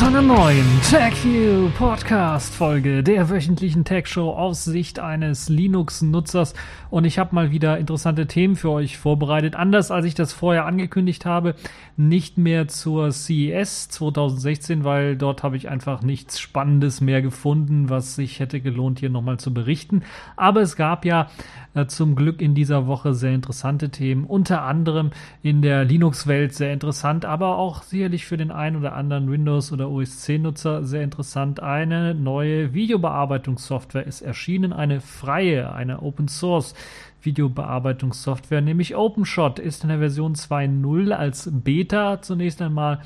[0.00, 6.54] zu einer neuen TechView Podcast Folge der wöchentlichen Tech Show aus Sicht eines Linux-Nutzers.
[6.88, 9.56] Und ich habe mal wieder interessante Themen für euch vorbereitet.
[9.56, 11.54] Anders als ich das vorher angekündigt habe,
[11.98, 18.14] nicht mehr zur CES 2016, weil dort habe ich einfach nichts Spannendes mehr gefunden, was
[18.14, 20.02] sich hätte gelohnt, hier nochmal zu berichten.
[20.34, 21.28] Aber es gab ja
[21.74, 25.10] äh, zum Glück in dieser Woche sehr interessante Themen, unter anderem
[25.42, 29.89] in der Linux-Welt sehr interessant, aber auch sicherlich für den einen oder anderen Windows- oder
[29.90, 31.60] OS 10-Nutzer sehr interessant.
[31.60, 36.74] Eine neue Videobearbeitungssoftware ist erschienen, eine freie, eine Open Source.
[37.22, 43.02] Videobearbeitungssoftware, nämlich OpenShot, ist in der Version 2.0 als Beta zunächst einmal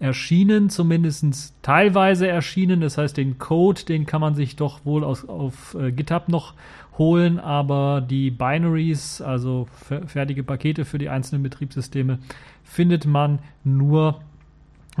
[0.00, 2.80] erschienen, zumindest teilweise erschienen.
[2.80, 6.54] Das heißt, den Code, den kann man sich doch wohl aus, auf äh, GitHub noch
[6.98, 9.68] holen, aber die Binaries, also
[10.06, 12.18] fertige Pakete für die einzelnen Betriebssysteme,
[12.64, 14.20] findet man nur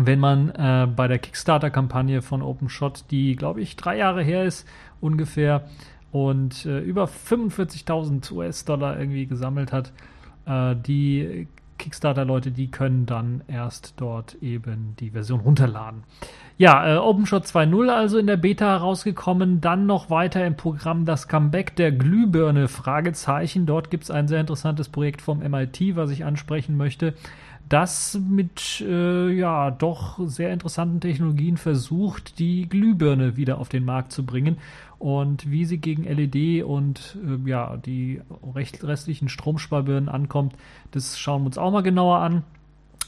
[0.00, 4.66] wenn man äh, bei der Kickstarter-Kampagne von OpenShot, die glaube ich drei Jahre her ist
[5.00, 5.64] ungefähr
[6.12, 9.92] und äh, über 45.000 US-Dollar irgendwie gesammelt hat,
[10.46, 16.04] äh, die Kickstarter-Leute, die können dann erst dort eben die Version runterladen.
[16.58, 19.60] Ja, äh, OpenShot 2.0 also in der Beta herausgekommen.
[19.60, 23.66] Dann noch weiter im Programm das Comeback der Glühbirne, Fragezeichen.
[23.66, 27.14] Dort gibt es ein sehr interessantes Projekt vom MIT, was ich ansprechen möchte
[27.68, 34.12] das mit äh, ja doch sehr interessanten Technologien versucht, die Glühbirne wieder auf den Markt
[34.12, 34.58] zu bringen.
[34.98, 38.20] Und wie sie gegen LED und äh, ja die
[38.54, 40.54] restlichen Stromsparbirnen ankommt,
[40.90, 42.42] das schauen wir uns auch mal genauer an.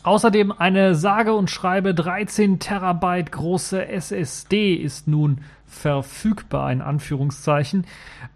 [0.02, 7.84] Außerdem eine sage und schreibe 13 Terabyte große SSD ist nun verfügbar, in Anführungszeichen.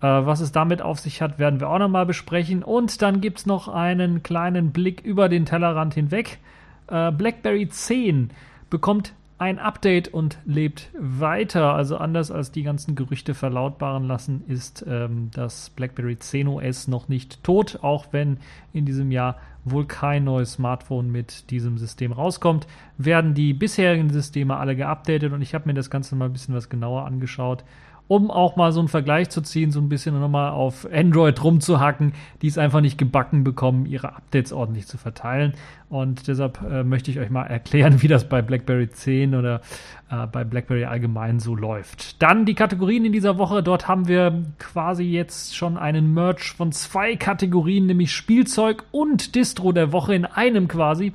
[0.01, 2.63] Äh, was es damit auf sich hat, werden wir auch nochmal besprechen.
[2.63, 6.39] Und dann gibt es noch einen kleinen Blick über den Tellerrand hinweg.
[6.87, 8.31] Äh, BlackBerry 10
[8.69, 11.75] bekommt ein Update und lebt weiter.
[11.75, 17.09] Also anders als die ganzen Gerüchte verlautbaren lassen, ist ähm, das BlackBerry 10 OS noch
[17.09, 18.37] nicht tot, auch wenn
[18.73, 22.67] in diesem Jahr wohl kein neues Smartphone mit diesem System rauskommt,
[22.99, 26.55] werden die bisherigen Systeme alle geupdatet und ich habe mir das Ganze mal ein bisschen
[26.55, 27.65] was genauer angeschaut
[28.07, 32.13] um auch mal so einen Vergleich zu ziehen, so ein bisschen nochmal auf Android rumzuhacken,
[32.43, 35.55] die es einfach nicht gebacken bekommen, ihre Updates ordentlich zu verteilen.
[35.89, 39.63] Und deshalb äh, möchte ich euch mal erklären, wie das bei BlackBerry 10 oder
[40.11, 42.21] äh, bei BlackBerry allgemein so läuft.
[42.23, 43.63] Dann die Kategorien in dieser Woche.
[43.63, 49.73] Dort haben wir quasi jetzt schon einen Merch von zwei Kategorien, nämlich Spielzeug und Distro
[49.73, 51.15] der Woche in einem quasi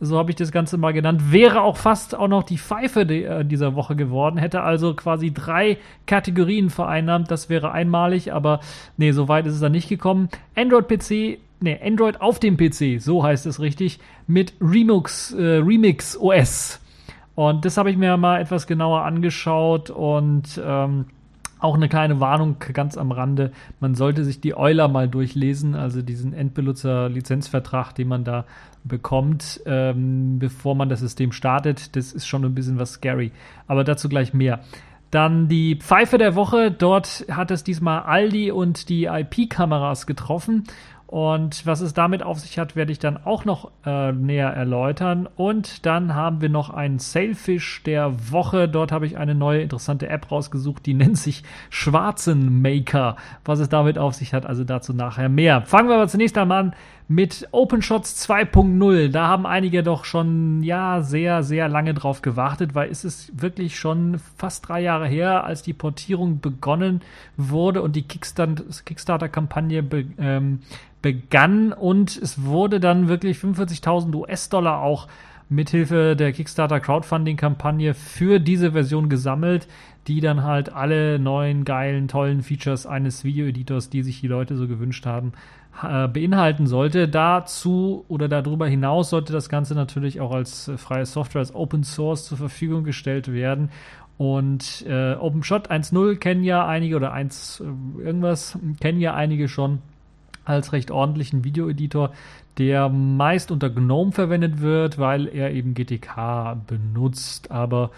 [0.00, 3.44] so habe ich das Ganze mal genannt, wäre auch fast auch noch die Pfeife äh,
[3.44, 8.60] dieser Woche geworden, hätte also quasi drei Kategorien vereinnahmt, das wäre einmalig, aber
[8.96, 10.28] nee, so weit ist es dann nicht gekommen.
[10.54, 16.80] Android-PC, nee, Android auf dem PC, so heißt es richtig, mit Remix, äh, Remix OS.
[17.34, 21.06] Und das habe ich mir mal etwas genauer angeschaut und ähm,
[21.58, 23.52] auch eine kleine Warnung ganz am Rande.
[23.80, 28.44] Man sollte sich die Euler mal durchlesen, also diesen Endbenutzer-Lizenzvertrag, den man da
[28.88, 31.96] bekommt, ähm, bevor man das System startet.
[31.96, 33.32] Das ist schon ein bisschen was scary.
[33.66, 34.60] Aber dazu gleich mehr.
[35.10, 36.70] Dann die Pfeife der Woche.
[36.70, 40.64] Dort hat es diesmal Aldi und die IP-Kameras getroffen.
[41.06, 45.28] Und was es damit auf sich hat, werde ich dann auch noch äh, näher erläutern.
[45.36, 48.68] Und dann haben wir noch einen Sailfish der Woche.
[48.68, 53.16] Dort habe ich eine neue interessante App rausgesucht, die nennt sich Schwarzen Maker.
[53.44, 55.62] Was es damit auf sich hat, also dazu nachher mehr.
[55.62, 56.74] Fangen wir aber zunächst einmal an
[57.08, 59.08] mit OpenShots 2.0.
[59.08, 63.78] Da haben einige doch schon, ja, sehr, sehr lange drauf gewartet, weil es ist wirklich
[63.78, 67.02] schon fast drei Jahre her, als die Portierung begonnen
[67.36, 70.60] wurde und die Kickstarter-Kampagne be ähm,
[71.02, 75.06] begann und es wurde dann wirklich 45.000 US-Dollar auch
[75.48, 79.68] mithilfe der Kickstarter Crowdfunding-Kampagne für diese Version gesammelt,
[80.08, 84.66] die dann halt alle neuen geilen, tollen Features eines Videoeditors, die sich die Leute so
[84.66, 85.32] gewünscht haben,
[85.82, 87.08] äh, beinhalten sollte.
[87.08, 91.84] Dazu oder darüber hinaus sollte das Ganze natürlich auch als äh, freie Software, als Open
[91.84, 93.70] Source zur Verfügung gestellt werden.
[94.18, 99.80] Und äh, OpenShot 1.0 kennen ja einige oder 1 äh, irgendwas kennen ja einige schon
[100.46, 102.12] als recht ordentlichen Videoeditor,
[102.56, 107.50] der meist unter GNOME verwendet wird, weil er eben GTK benutzt.
[107.50, 107.90] Aber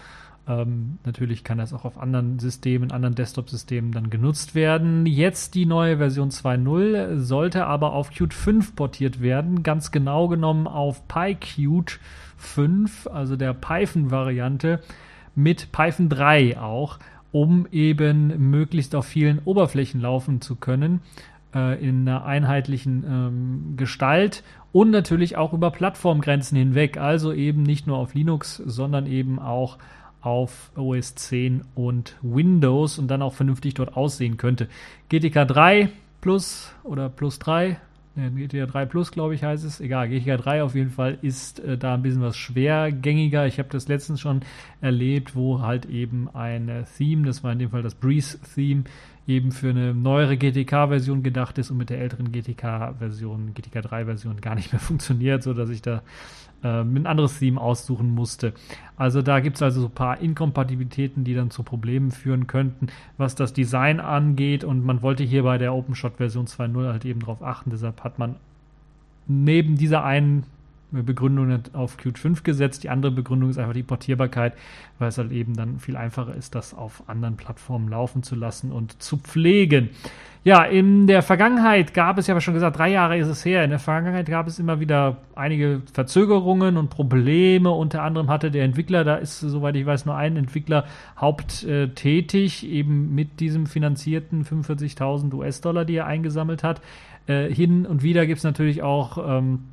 [0.49, 5.05] ähm, natürlich kann das auch auf anderen Systemen, anderen Desktop-Systemen dann genutzt werden.
[5.05, 9.61] Jetzt die neue Version 2.0 sollte aber auf Qt 5 portiert werden.
[9.61, 11.99] Ganz genau genommen auf PyQt
[12.37, 14.81] 5, also der Python-Variante
[15.35, 16.97] mit Python 3 auch,
[17.31, 21.01] um eben möglichst auf vielen Oberflächen laufen zu können
[21.53, 27.85] äh, in einer einheitlichen ähm, Gestalt und natürlich auch über Plattformgrenzen hinweg, also eben nicht
[27.85, 29.79] nur auf Linux, sondern eben auch auf
[30.23, 34.67] OS 10 und Windows und dann auch vernünftig dort aussehen könnte.
[35.09, 35.89] GTK 3
[36.21, 37.77] Plus oder Plus 3,
[38.15, 39.79] GTK 3 Plus, glaube ich, heißt es.
[39.79, 43.47] Egal, GTK 3 auf jeden Fall ist äh, da ein bisschen was schwergängiger.
[43.47, 44.41] Ich habe das letztens schon
[44.81, 48.83] erlebt, wo halt eben ein Theme, das war in dem Fall das Breeze-Theme,
[49.27, 54.55] eben für eine neuere GTK-Version gedacht ist und mit der älteren GTK-Version, GTK 3-Version gar
[54.55, 56.01] nicht mehr funktioniert, sodass ich da
[56.63, 58.53] äh, ein anderes Theme aussuchen musste.
[58.97, 62.87] Also da gibt es also so ein paar Inkompatibilitäten, die dann zu Problemen führen könnten,
[63.17, 64.63] was das Design angeht.
[64.63, 67.69] Und man wollte hier bei der OpenShot-Version 2.0 halt eben darauf achten.
[67.69, 68.35] Deshalb hat man
[69.27, 70.43] neben dieser einen
[70.91, 72.83] Begründung auf Qt 5 gesetzt.
[72.83, 74.53] Die andere Begründung ist einfach die Portierbarkeit,
[74.97, 78.71] weil es halt eben dann viel einfacher ist, das auf anderen Plattformen laufen zu lassen
[78.71, 79.89] und zu pflegen.
[80.45, 83.65] Ja, in der Vergangenheit gab es, ja aber schon gesagt, drei Jahre ist es her,
[83.65, 87.71] in der Vergangenheit gab es immer wieder einige Verzögerungen und Probleme.
[87.71, 90.85] Unter anderem hatte der Entwickler, da ist, soweit ich weiß, nur ein Entwickler
[91.19, 96.81] haupttätig, eben mit diesem finanzierten 45.000 US-Dollar, die er eingesammelt hat.
[97.27, 99.65] Äh, hin und wieder gibt es natürlich auch ähm,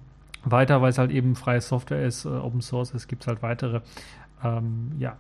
[0.51, 3.43] weiter, weil es halt eben freie Software ist, äh, Open Source ist, gibt es halt
[3.43, 3.81] weitere
[4.43, 5.17] ähm, ja,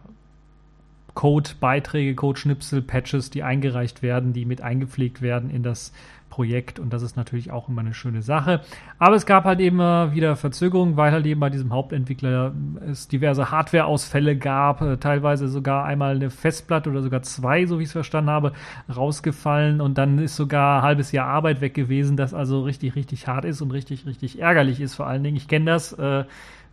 [1.15, 5.93] Code-Beiträge, Code-Schnipsel, Patches, die eingereicht werden, die mit eingepflegt werden in das
[6.29, 8.61] Projekt und das ist natürlich auch immer eine schöne Sache.
[8.99, 12.53] Aber es gab halt immer wieder Verzögerungen, weil halt eben bei diesem Hauptentwickler
[12.91, 17.83] es diverse Hardware-Ausfälle gab, äh, teilweise sogar einmal eine Festplatte oder sogar zwei, so wie
[17.83, 18.53] ich es verstanden habe,
[18.95, 23.27] rausgefallen und dann ist sogar ein halbes Jahr Arbeit weg gewesen, das also richtig, richtig
[23.27, 25.37] hart ist und richtig, richtig ärgerlich ist vor allen Dingen.
[25.37, 25.93] Ich kenne das.
[25.93, 26.25] Äh,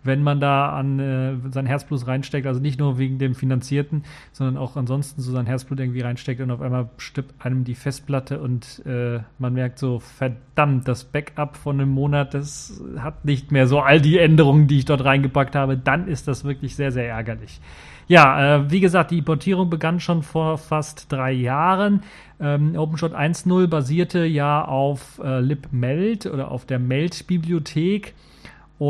[0.03, 4.57] wenn man da an äh, sein Herzblut reinsteckt, also nicht nur wegen dem Finanzierten, sondern
[4.57, 8.83] auch ansonsten so sein Herzblut irgendwie reinsteckt und auf einmal stirbt einem die Festplatte und
[8.85, 13.79] äh, man merkt so, verdammt, das Backup von einem Monat, das hat nicht mehr so
[13.79, 17.59] all die Änderungen, die ich dort reingepackt habe, dann ist das wirklich sehr, sehr ärgerlich.
[18.07, 22.03] Ja, äh, wie gesagt, die Portierung begann schon vor fast drei Jahren.
[22.39, 28.13] Ähm, OpenShot 1.0 basierte ja auf äh, libmeld oder auf der Meld-Bibliothek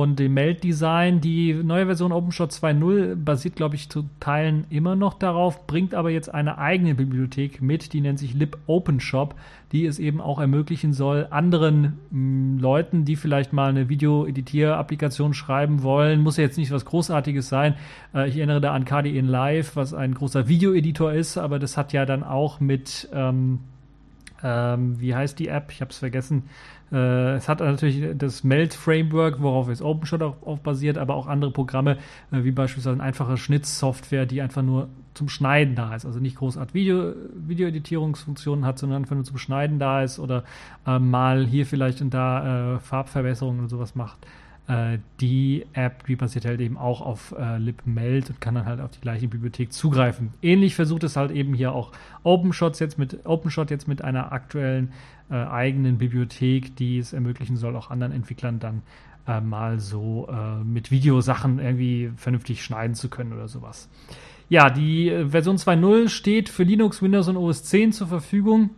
[0.01, 1.21] und dem Meld-Design.
[1.21, 6.09] Die neue Version OpenShot 2.0 basiert, glaube ich, zu Teilen immer noch darauf, bringt aber
[6.09, 9.35] jetzt eine eigene Bibliothek mit, die nennt sich LibOpenShop,
[9.71, 15.35] die es eben auch ermöglichen soll, anderen mh, mm, Leuten, die vielleicht mal eine Video-Editier-Applikation
[15.35, 17.75] schreiben wollen, muss ja jetzt nicht was Großartiges sein.
[18.15, 21.93] Äh, ich erinnere da an KDN Live, was ein großer Video-Editor ist, aber das hat
[21.93, 23.59] ja dann auch mit, ähm,
[24.43, 25.71] ähm, wie heißt die App?
[25.71, 26.49] Ich habe es vergessen
[26.93, 31.51] äh, es hat natürlich das Melt-Framework, worauf es OpenShot auch, auch basiert, aber auch andere
[31.51, 31.97] Programme,
[32.31, 36.05] äh, wie beispielsweise eine einfache Schnittsoftware, die einfach nur zum Schneiden da ist.
[36.05, 40.43] Also nicht großartig Video, Videoeditierungsfunktionen hat, sondern einfach nur zum Schneiden da ist oder
[40.85, 44.19] äh, mal hier vielleicht und da äh, Farbverbesserungen und sowas macht.
[44.67, 48.79] Äh, die App, die basiert halt eben auch auf äh, libmeld und kann dann halt
[48.79, 50.33] auf die gleiche Bibliothek zugreifen.
[50.41, 51.91] Ähnlich versucht es halt eben hier auch
[52.23, 54.93] OpenShot jetzt mit OpenShot jetzt mit einer aktuellen
[55.29, 58.83] äh, eigenen Bibliothek, die es ermöglichen soll, auch anderen Entwicklern dann
[59.27, 63.89] äh, mal so äh, mit Videosachen irgendwie vernünftig schneiden zu können oder sowas.
[64.49, 68.69] Ja, die äh, Version 2.0 steht für Linux, Windows und OS 10 zur Verfügung.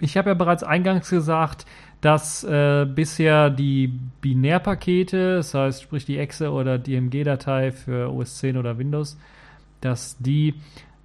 [0.00, 1.64] Ich habe ja bereits eingangs gesagt,
[2.02, 3.86] dass äh, bisher die
[4.20, 9.16] Binärpakete, das heißt sprich die Exe oder DMG-Datei für OS 10 oder Windows,
[9.80, 10.54] dass die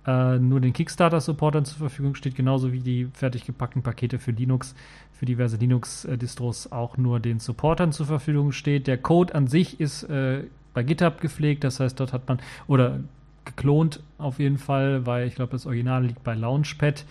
[0.08, 4.74] äh, nur den Kickstarter-Supportern zur Verfügung steht, genauso wie die fertig gepackten Pakete für Linux,
[5.14, 8.88] für diverse Linux-Distros auch nur den Supportern zur Verfügung steht.
[8.88, 13.02] Der Code an sich ist äh, bei GitHub gepflegt, das heißt, dort hat man, oder
[13.46, 17.06] geklont auf jeden Fall, weil ich glaube, das Original liegt bei Launchpad.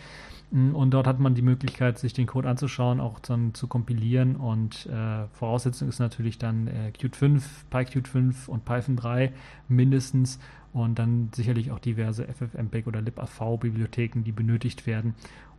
[0.52, 4.36] Und dort hat man die Möglichkeit, sich den Code anzuschauen, auch dann zu kompilieren.
[4.36, 9.32] Und äh, Voraussetzung ist natürlich dann äh, Qt 5, PyQt 5 und Python 3
[9.68, 10.38] mindestens.
[10.72, 15.14] Und dann sicherlich auch diverse FFmpeg oder libav-Bibliotheken, die benötigt werden,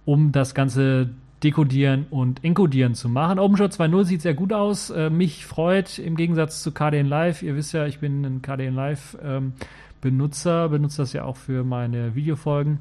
[0.05, 1.09] um das Ganze
[1.43, 3.39] dekodieren und encodieren zu machen.
[3.39, 4.89] OpenShot 2.0 sieht sehr gut aus.
[4.89, 7.43] Äh, mich freut im Gegensatz zu KDN Live.
[7.43, 9.53] Ihr wisst ja, ich bin ein KDN Live ähm,
[9.99, 12.79] Benutzer, benutze das ja auch für meine Videofolgen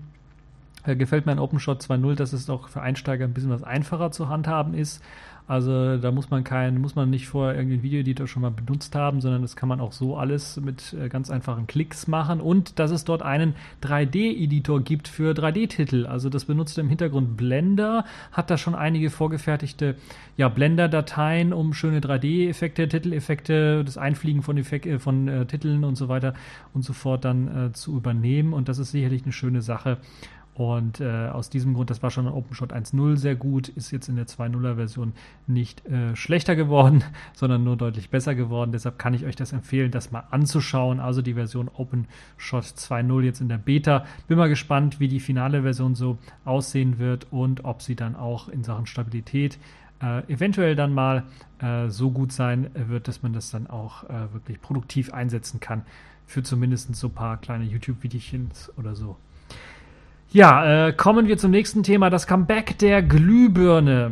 [0.94, 4.28] gefällt mir an OpenShot 2.0, dass es auch für Einsteiger ein bisschen was einfacher zu
[4.28, 5.02] handhaben ist.
[5.48, 9.20] Also da muss man kein, muss man nicht vorher irgendeinen Videoeditor schon mal benutzt haben,
[9.20, 12.90] sondern das kann man auch so alles mit äh, ganz einfachen Klicks machen und dass
[12.90, 16.06] es dort einen 3D-Editor gibt für 3D-Titel.
[16.06, 19.94] Also das benutzt im Hintergrund Blender, hat da schon einige vorgefertigte
[20.36, 25.94] ja, Blender-Dateien, um schöne 3D-Effekte, Titeleffekte, das Einfliegen von, Effek äh, von äh, Titeln und
[25.94, 26.34] so weiter
[26.74, 28.52] und so fort dann äh, zu übernehmen.
[28.52, 29.98] Und das ist sicherlich eine schöne Sache
[30.56, 34.08] Und äh, aus diesem Grund, das war schon in OpenShot 1.0 sehr gut, ist jetzt
[34.08, 35.12] in der 2.0er Version
[35.46, 38.72] nicht äh, schlechter geworden, sondern nur deutlich besser geworden.
[38.72, 40.98] Deshalb kann ich euch das empfehlen, das mal anzuschauen.
[40.98, 44.06] Also die Version OpenShot 2.0 jetzt in der Beta.
[44.28, 48.48] Bin mal gespannt, wie die finale Version so aussehen wird und ob sie dann auch
[48.48, 49.58] in Sachen Stabilität
[50.00, 51.24] äh, eventuell dann mal
[51.58, 55.82] äh, so gut sein wird, dass man das dann auch äh, wirklich produktiv einsetzen kann.
[56.24, 58.48] Für zumindest so ein paar kleine YouTube-Videochen
[58.78, 59.16] oder so.
[60.32, 64.10] Ja, äh, kommen wir zum nächsten Thema, das Comeback der Glühbirne.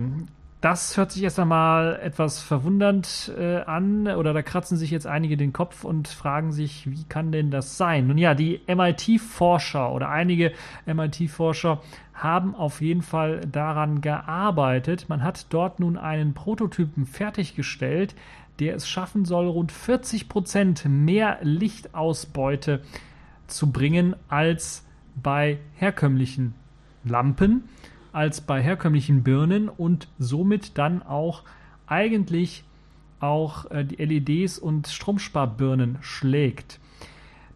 [0.61, 5.37] Das hört sich erst einmal etwas verwundernd äh, an oder da kratzen sich jetzt einige
[5.37, 8.06] den Kopf und fragen sich, wie kann denn das sein?
[8.06, 10.52] Nun ja, die MIT-Forscher oder einige
[10.87, 11.83] MIT-Forscher
[12.14, 15.06] haben auf jeden Fall daran gearbeitet.
[15.09, 18.14] Man hat dort nun einen Prototypen fertiggestellt,
[18.61, 22.83] der es schaffen soll, rund 40 Prozent mehr Lichtausbeute
[23.49, 24.85] zu bringen als
[25.23, 26.54] bei herkömmlichen
[27.04, 27.64] Lampen
[28.12, 31.42] als bei herkömmlichen Birnen und somit dann auch
[31.87, 32.64] eigentlich
[33.21, 36.78] auch äh, die LEDs und Stromsparbirnen schlägt.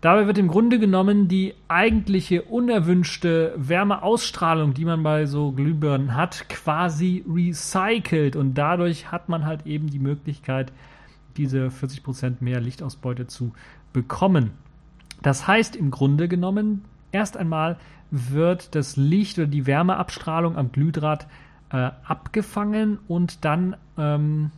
[0.00, 6.48] Dabei wird im Grunde genommen die eigentliche unerwünschte Wärmeausstrahlung, die man bei so Glühbirnen hat,
[6.48, 10.72] quasi recycelt und dadurch hat man halt eben die Möglichkeit,
[11.36, 13.52] diese 40% mehr Lichtausbeute zu
[13.92, 14.52] bekommen.
[15.22, 17.76] Das heißt im Grunde genommen, Erst einmal
[18.10, 21.26] wird das Licht oder die Wärmeabstrahlung am Glühdraht
[21.70, 24.50] äh, abgefangen und dann ähm,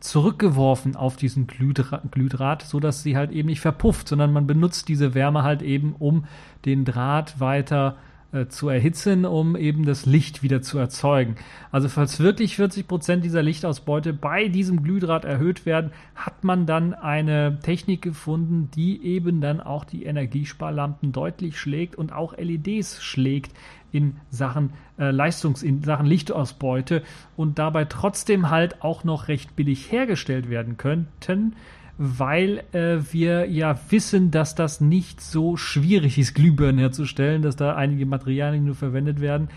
[0.00, 5.14] zurückgeworfen auf diesen Glühdra Glühdraht, sodass sie halt eben nicht verpufft, sondern man benutzt diese
[5.14, 6.24] Wärme halt eben, um
[6.64, 7.96] den Draht weiter
[8.36, 11.36] äh, zu erhitzen, um eben das Licht wieder zu erzeugen.
[11.70, 16.92] Also falls wirklich 40 Prozent dieser Lichtausbeute bei diesem Glühdraht erhöht werden, hat man dann
[16.92, 23.52] eine Technik gefunden, die eben dann auch die Energiesparlampen deutlich schlägt und auch LEDs schlägt
[23.90, 27.02] in Sachen äh, Leistungs, in Sachen Lichtausbeute
[27.36, 31.54] und dabei trotzdem halt auch noch recht billig hergestellt werden könnten
[31.98, 37.74] weil äh, wir ja wissen, dass das nicht so schwierig ist, Glühbirnen herzustellen, dass da
[37.74, 39.48] einige Materialien nur verwendet werden.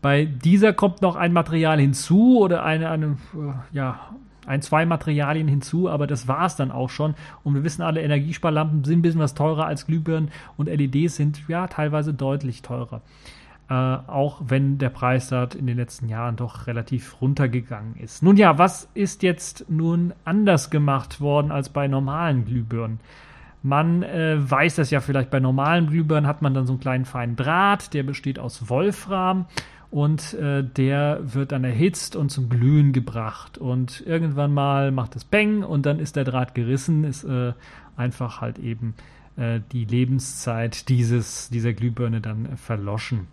[0.00, 4.00] Bei dieser kommt noch ein Material hinzu oder eine, eine äh, ja,
[4.46, 7.14] ein, zwei Materialien hinzu, aber das war es dann auch schon.
[7.44, 11.42] Und wir wissen alle, Energiesparlampen sind ein bisschen was teurer als Glühbirnen und LEDs sind
[11.48, 13.02] ja teilweise deutlich teurer
[13.70, 18.20] äh, auch wenn der Preis dort in den letzten Jahren doch relativ runtergegangen ist.
[18.20, 22.98] Nun ja, was ist jetzt nun anders gemacht worden als bei normalen Glühbirnen?
[23.62, 27.04] Man äh, weiß das ja vielleicht bei normalen Glühbirnen hat man dann so einen kleinen
[27.04, 29.46] feinen Draht, der besteht aus Wolfram
[29.90, 35.24] und äh, der wird dann erhitzt und zum Glühen gebracht und irgendwann mal macht es
[35.24, 37.52] Bang und dann ist der Draht gerissen, ist äh,
[37.96, 38.94] einfach halt eben
[39.36, 43.28] äh, die Lebenszeit dieses, dieser Glühbirne dann verloschen.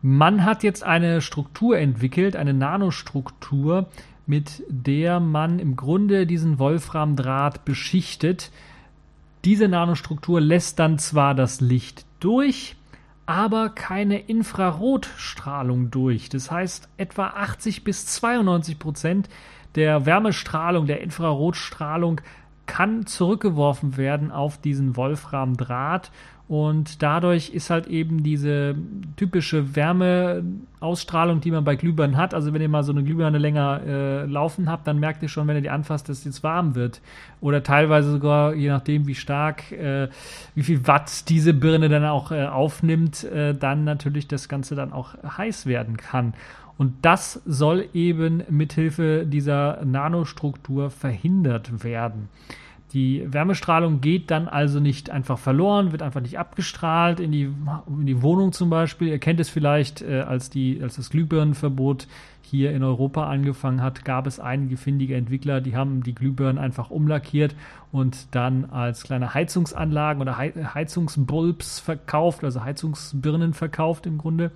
[0.00, 3.88] Man hat jetzt eine Struktur entwickelt, eine Nanostruktur,
[4.26, 8.52] mit der man im Grunde diesen Wolframdraht beschichtet.
[9.44, 12.76] Diese Nanostruktur lässt dann zwar das Licht durch,
[13.26, 16.28] aber keine Infrarotstrahlung durch.
[16.28, 19.28] Das heißt, etwa 80 bis 92 Prozent
[19.74, 22.20] der Wärmestrahlung, der Infrarotstrahlung
[22.66, 26.12] kann zurückgeworfen werden auf diesen Wolframdraht
[26.48, 28.74] und dadurch ist halt eben diese
[29.16, 32.32] typische Wärmeausstrahlung, die man bei Glühbirnen hat.
[32.32, 35.46] Also wenn ihr mal so eine Glühbirne länger äh, laufen habt, dann merkt ihr schon,
[35.46, 37.02] wenn ihr die anfasst, dass es jetzt warm wird.
[37.42, 40.08] Oder teilweise sogar, je nachdem wie stark, äh,
[40.54, 44.90] wie viel Watt diese Birne dann auch äh, aufnimmt, äh, dann natürlich das Ganze dann
[44.94, 46.32] auch heiß werden kann.
[46.78, 52.30] Und das soll eben mithilfe dieser Nanostruktur verhindert werden.
[52.94, 57.52] Die Wärmestrahlung geht dann also nicht einfach verloren, wird einfach nicht abgestrahlt in die,
[57.86, 59.08] in die Wohnung zum Beispiel.
[59.08, 62.06] Ihr kennt es vielleicht, äh, als, die, als das Glühbirnenverbot
[62.40, 66.90] hier in Europa angefangen hat, gab es einige findige Entwickler, die haben die Glühbirnen einfach
[66.90, 67.54] umlackiert
[67.92, 74.50] und dann als kleine Heizungsanlagen oder Heizungsbulbs verkauft, also Heizungsbirnen verkauft im Grunde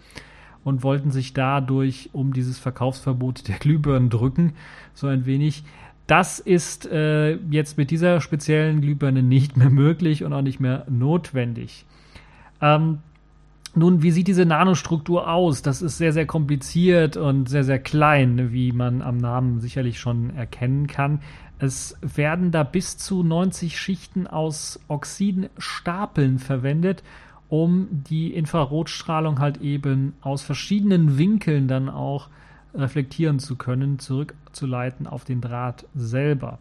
[0.64, 4.54] und wollten sich dadurch um dieses Verkaufsverbot der Glühbirnen drücken,
[4.94, 5.64] so ein wenig.
[6.12, 10.84] Das ist äh, jetzt mit dieser speziellen Glühbirne nicht mehr möglich und auch nicht mehr
[10.90, 11.86] notwendig.
[12.60, 12.98] Ähm,
[13.74, 15.62] nun, wie sieht diese Nanostruktur aus?
[15.62, 20.36] Das ist sehr, sehr kompliziert und sehr, sehr klein, wie man am Namen sicherlich schon
[20.36, 21.20] erkennen kann.
[21.58, 27.02] Es werden da bis zu 90 Schichten aus Oxidenstapeln verwendet,
[27.48, 32.28] um die Infrarotstrahlung halt eben aus verschiedenen Winkeln dann auch
[32.74, 36.58] reflektieren zu können, zurückzuleiten auf den Draht selber.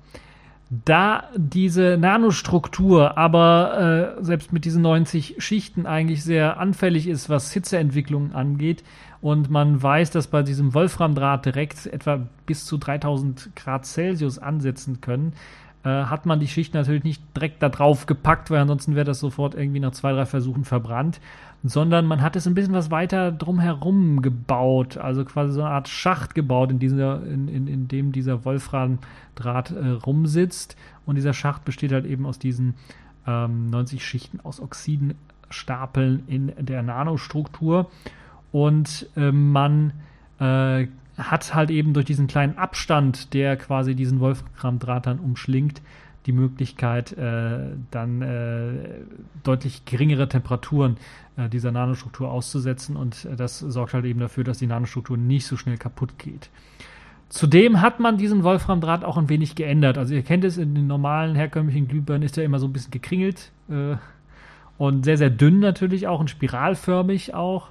[0.86, 7.52] Da diese Nanostruktur aber äh, selbst mit diesen 90 Schichten eigentlich sehr anfällig ist, was
[7.52, 8.84] Hitzeentwicklung angeht,
[9.22, 15.00] und man weiß, dass bei diesem Wolframdraht direkt etwa bis zu 3000 Grad Celsius ansetzen
[15.00, 15.34] können,
[15.84, 19.20] äh, hat man die Schicht natürlich nicht direkt da drauf gepackt, weil ansonsten wäre das
[19.20, 21.20] sofort irgendwie nach zwei, drei Versuchen verbrannt,
[21.64, 25.88] sondern man hat es ein bisschen was weiter drumherum gebaut, also quasi so eine Art
[25.88, 30.76] Schacht gebaut, in, dieser, in, in, in dem dieser Wolframdraht äh, rumsitzt.
[31.06, 32.76] Und dieser Schacht besteht halt eben aus diesen
[33.28, 37.90] ähm, 90 Schichten aus Oxidenstapeln in der Nanostruktur
[38.52, 39.94] und äh, man
[41.30, 45.82] hat halt eben durch diesen kleinen Abstand, der quasi diesen Wolframdraht dann umschlingt,
[46.26, 47.60] die Möglichkeit, äh,
[47.90, 48.72] dann äh,
[49.44, 50.98] deutlich geringere Temperaturen
[51.36, 55.48] äh, dieser Nanostruktur auszusetzen und äh, das sorgt halt eben dafür, dass die Nanostruktur nicht
[55.48, 56.50] so schnell kaputt geht.
[57.30, 59.98] Zudem hat man diesen Wolframdraht auch ein wenig geändert.
[59.98, 62.92] Also ihr kennt es, in den normalen herkömmlichen Glühbirnen ist er immer so ein bisschen
[62.92, 63.96] gekringelt äh,
[64.78, 67.70] und sehr, sehr dünn natürlich auch und spiralförmig auch.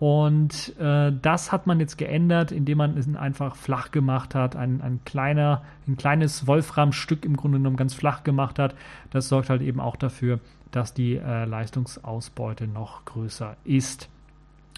[0.00, 4.80] Und äh, das hat man jetzt geändert, indem man es einfach flach gemacht hat, ein,
[4.80, 8.74] ein, kleiner, ein kleines Wolframstück im Grunde genommen ganz flach gemacht hat.
[9.10, 10.40] Das sorgt halt eben auch dafür,
[10.70, 14.08] dass die äh, Leistungsausbeute noch größer ist.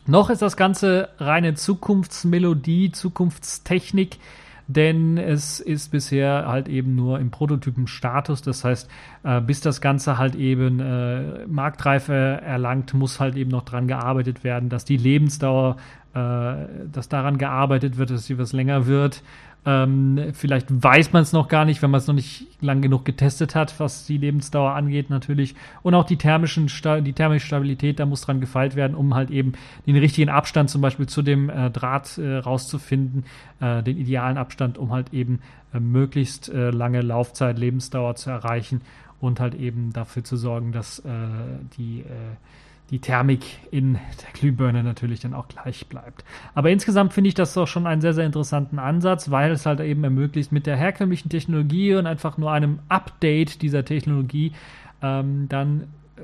[0.06, 4.18] Noch ist das Ganze reine Zukunftsmelodie, Zukunftstechnik
[4.72, 8.42] denn es ist bisher halt eben nur im Prototypenstatus.
[8.42, 8.88] Das heißt,
[9.24, 14.44] äh, bis das Ganze halt eben äh, Marktreife erlangt, muss halt eben noch dran gearbeitet
[14.44, 15.76] werden, dass die Lebensdauer,
[16.14, 16.54] äh,
[16.90, 19.22] dass daran gearbeitet wird, dass sie was länger wird.
[19.64, 23.04] Ähm, vielleicht weiß man es noch gar nicht, wenn man es noch nicht lang genug
[23.04, 25.54] getestet hat, was die Lebensdauer angeht natürlich.
[25.82, 29.52] Und auch die, thermischen, die thermische Stabilität, da muss dran gefeilt werden, um halt eben
[29.86, 33.24] den richtigen Abstand zum Beispiel zu dem äh, Draht äh, rauszufinden,
[33.60, 35.38] äh, den idealen Abstand, um halt eben
[35.72, 38.80] äh, möglichst äh, lange Laufzeit, Lebensdauer zu erreichen
[39.20, 41.10] und halt eben dafür zu sorgen, dass äh,
[41.78, 42.04] die
[42.92, 46.24] die Thermik in der Glühbirne natürlich dann auch gleich bleibt.
[46.54, 49.80] Aber insgesamt finde ich das doch schon einen sehr, sehr interessanten Ansatz, weil es halt
[49.80, 54.52] eben ermöglicht, mit der herkömmlichen Technologie und einfach nur einem Update dieser Technologie
[55.00, 56.22] ähm, dann äh,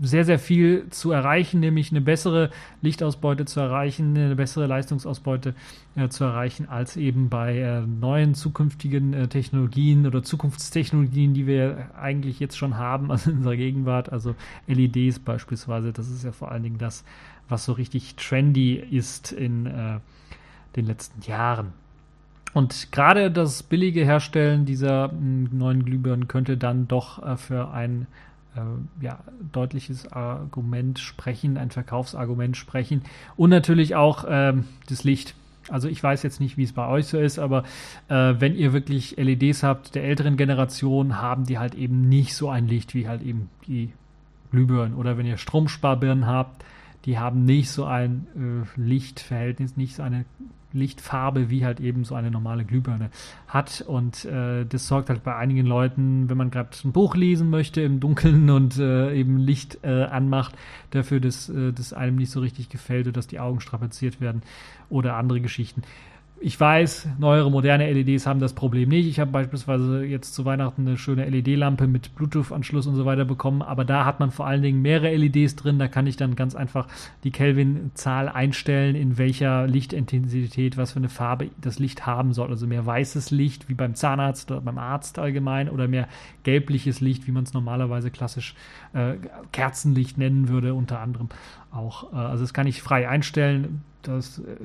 [0.00, 5.54] sehr, sehr viel zu erreichen, nämlich eine bessere Lichtausbeute zu erreichen, eine bessere Leistungsausbeute
[5.94, 11.90] äh, zu erreichen, als eben bei äh, neuen zukünftigen äh, Technologien oder Zukunftstechnologien, die wir
[12.00, 14.34] eigentlich jetzt schon haben, also in unserer Gegenwart, also
[14.66, 15.92] LEDs beispielsweise.
[15.92, 17.04] Das ist ja vor allen Dingen das,
[17.48, 19.98] was so richtig trendy ist in äh,
[20.76, 21.72] den letzten Jahren.
[22.52, 28.06] Und gerade das billige Herstellen dieser hm, neuen Glühbirnen könnte dann doch äh, für ein
[29.00, 29.20] ja,
[29.52, 33.02] deutliches Argument sprechen, ein Verkaufsargument sprechen
[33.36, 35.34] und natürlich auch ähm, das Licht.
[35.68, 37.64] Also ich weiß jetzt nicht, wie es bei euch so ist, aber
[38.08, 42.48] äh, wenn ihr wirklich LEDs habt der älteren Generation, haben die halt eben nicht so
[42.50, 43.92] ein Licht wie halt eben die
[44.50, 44.96] Glühbirnen.
[44.96, 46.64] Oder wenn ihr Stromsparbirnen habt,
[47.04, 50.24] die haben nicht so ein äh, Lichtverhältnis, nicht so eine
[50.72, 53.10] Lichtfarbe, wie halt eben so eine normale Glühbirne
[53.48, 53.82] hat.
[53.86, 57.80] Und äh, das sorgt halt bei einigen Leuten, wenn man gerade ein Buch lesen möchte
[57.82, 60.54] im Dunkeln und äh, eben Licht äh, anmacht,
[60.90, 64.42] dafür, dass äh, das einem nicht so richtig gefällt oder dass die Augen strapaziert werden
[64.88, 65.82] oder andere Geschichten.
[66.42, 69.06] Ich weiß, neuere, moderne LEDs haben das Problem nicht.
[69.06, 73.60] Ich habe beispielsweise jetzt zu Weihnachten eine schöne LED-Lampe mit Bluetooth-Anschluss und so weiter bekommen,
[73.60, 75.78] aber da hat man vor allen Dingen mehrere LEDs drin.
[75.78, 76.88] Da kann ich dann ganz einfach
[77.24, 82.48] die Kelvin-Zahl einstellen, in welcher Lichtintensität, was für eine Farbe das Licht haben soll.
[82.48, 86.08] Also mehr weißes Licht, wie beim Zahnarzt oder beim Arzt allgemein, oder mehr
[86.44, 88.54] gelbliches Licht, wie man es normalerweise klassisch
[88.94, 89.16] äh,
[89.52, 91.28] Kerzenlicht nennen würde, unter anderem
[91.70, 92.14] auch.
[92.14, 93.82] Äh, also das kann ich frei einstellen.
[94.00, 94.56] Das, äh,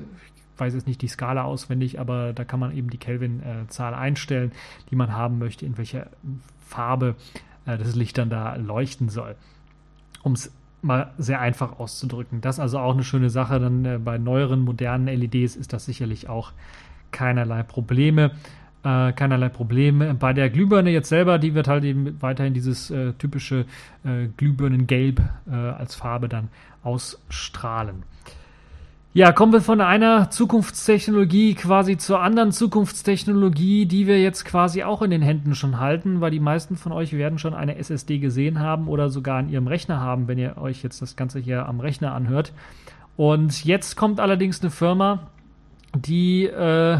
[0.58, 4.52] weiß jetzt nicht die Skala auswendig, aber da kann man eben die Kelvin-Zahl einstellen,
[4.90, 6.08] die man haben möchte, in welcher
[6.66, 7.16] Farbe
[7.66, 9.36] äh, das Licht dann da leuchten soll.
[10.22, 12.40] Um es mal sehr einfach auszudrücken.
[12.40, 13.60] Das ist also auch eine schöne Sache.
[13.60, 16.52] Dann äh, bei neueren, modernen LEDs ist das sicherlich auch
[17.10, 18.32] keinerlei Probleme.
[18.84, 20.14] Äh, keinerlei Probleme.
[20.14, 23.66] Bei der Glühbirne jetzt selber, die wird halt eben weiterhin dieses äh, typische
[24.04, 26.48] äh, Glühbirnengelb äh, als Farbe dann
[26.82, 28.04] ausstrahlen.
[29.16, 35.00] Ja, kommen wir von einer Zukunftstechnologie quasi zur anderen Zukunftstechnologie, die wir jetzt quasi auch
[35.00, 38.60] in den Händen schon halten, weil die meisten von euch werden schon eine SSD gesehen
[38.60, 41.80] haben oder sogar an ihrem Rechner haben, wenn ihr euch jetzt das Ganze hier am
[41.80, 42.52] Rechner anhört.
[43.16, 45.20] Und jetzt kommt allerdings eine Firma,
[45.94, 46.98] die äh,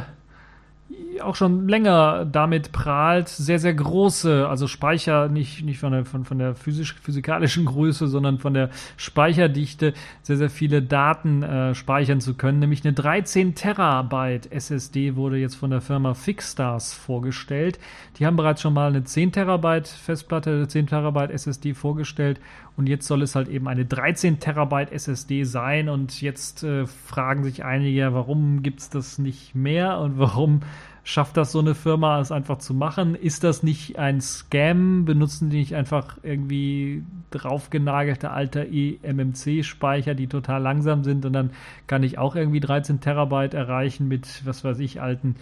[1.23, 6.25] auch schon länger damit prahlt, sehr, sehr große, also Speicher, nicht, nicht von der, von,
[6.25, 12.21] von der physisch, physikalischen Größe, sondern von der Speicherdichte, sehr, sehr viele Daten äh, speichern
[12.21, 12.59] zu können.
[12.59, 17.79] Nämlich eine 13 Terabyte SSD wurde jetzt von der Firma Fixstars vorgestellt.
[18.19, 22.41] Die haben bereits schon mal eine 10 Terabyte Festplatte, eine 10 Terabyte SSD vorgestellt
[22.77, 27.43] und jetzt soll es halt eben eine 13 Terabyte SSD sein und jetzt äh, fragen
[27.43, 30.61] sich einige, warum gibt es das nicht mehr und warum
[31.07, 33.15] schafft das so eine Firma, es einfach zu machen?
[33.15, 35.05] Ist das nicht ein Scam?
[35.05, 41.51] Benutzen die nicht einfach irgendwie draufgenagelte alte eMMC-Speicher, die total langsam sind und dann
[41.87, 45.37] kann ich auch irgendwie 13 Terabyte erreichen mit, was weiß ich, alten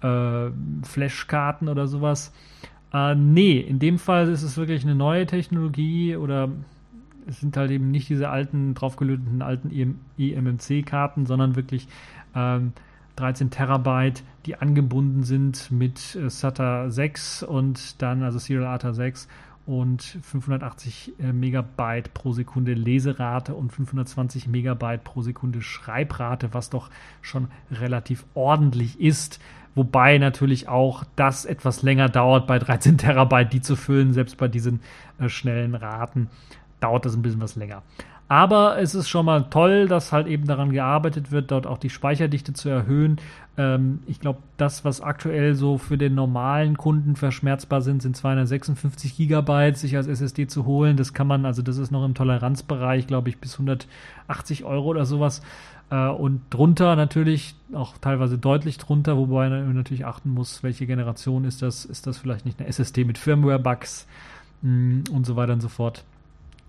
[0.00, 0.48] äh,
[0.86, 2.32] Flashkarten oder sowas?
[2.94, 6.48] Äh, nee, in dem Fall ist es wirklich eine neue Technologie oder
[7.26, 11.88] es sind halt eben nicht diese alten, draufgelöteten alten eMMC-Karten, sondern wirklich
[12.34, 12.72] ähm,
[13.20, 19.28] 13 Terabyte, die angebunden sind mit äh, SATA 6 und dann, also Serial ATA 6
[19.66, 26.88] und 580 äh, Megabyte pro Sekunde Leserate und 520 Megabyte pro Sekunde Schreibrate, was doch
[27.20, 29.38] schon relativ ordentlich ist.
[29.74, 34.48] Wobei natürlich auch das etwas länger dauert, bei 13 Terabyte die zu füllen, selbst bei
[34.48, 34.80] diesen
[35.18, 36.28] äh, schnellen Raten
[36.80, 37.82] dauert das ein bisschen was länger.
[38.30, 41.90] Aber es ist schon mal toll, dass halt eben daran gearbeitet wird, dort auch die
[41.90, 43.16] Speicherdichte zu erhöhen.
[43.56, 49.16] Ähm, ich glaube, das, was aktuell so für den normalen Kunden verschmerzbar sind, sind 256
[49.16, 50.96] Gigabyte, sich als SSD zu holen.
[50.96, 55.06] Das kann man, also das ist noch im Toleranzbereich, glaube ich, bis 180 Euro oder
[55.06, 55.42] sowas.
[55.90, 61.42] Äh, und drunter natürlich, auch teilweise deutlich drunter, wobei man natürlich achten muss, welche Generation
[61.42, 61.84] ist das?
[61.84, 64.06] Ist das vielleicht nicht eine SSD mit Firmware-Bugs
[64.62, 66.04] mm, und so weiter und so fort?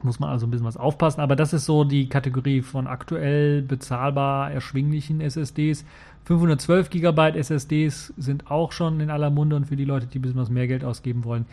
[0.04, 1.22] Muss man also ein bisschen was aufpassen.
[1.22, 5.86] Aber das ist so die Kategorie von aktuell bezahlbar erschwinglichen SSDs.
[6.26, 10.22] 512 GB SSDs sind auch schon in aller Munde und für die Leute, die ein
[10.22, 11.46] bisschen was mehr Geld ausgeben wollen,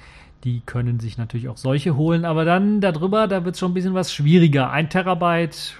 [0.44, 2.24] die können sich natürlich auch solche holen.
[2.24, 4.70] Aber dann darüber, da wird es schon ein bisschen was schwieriger.
[4.70, 5.76] Ein Terabyte,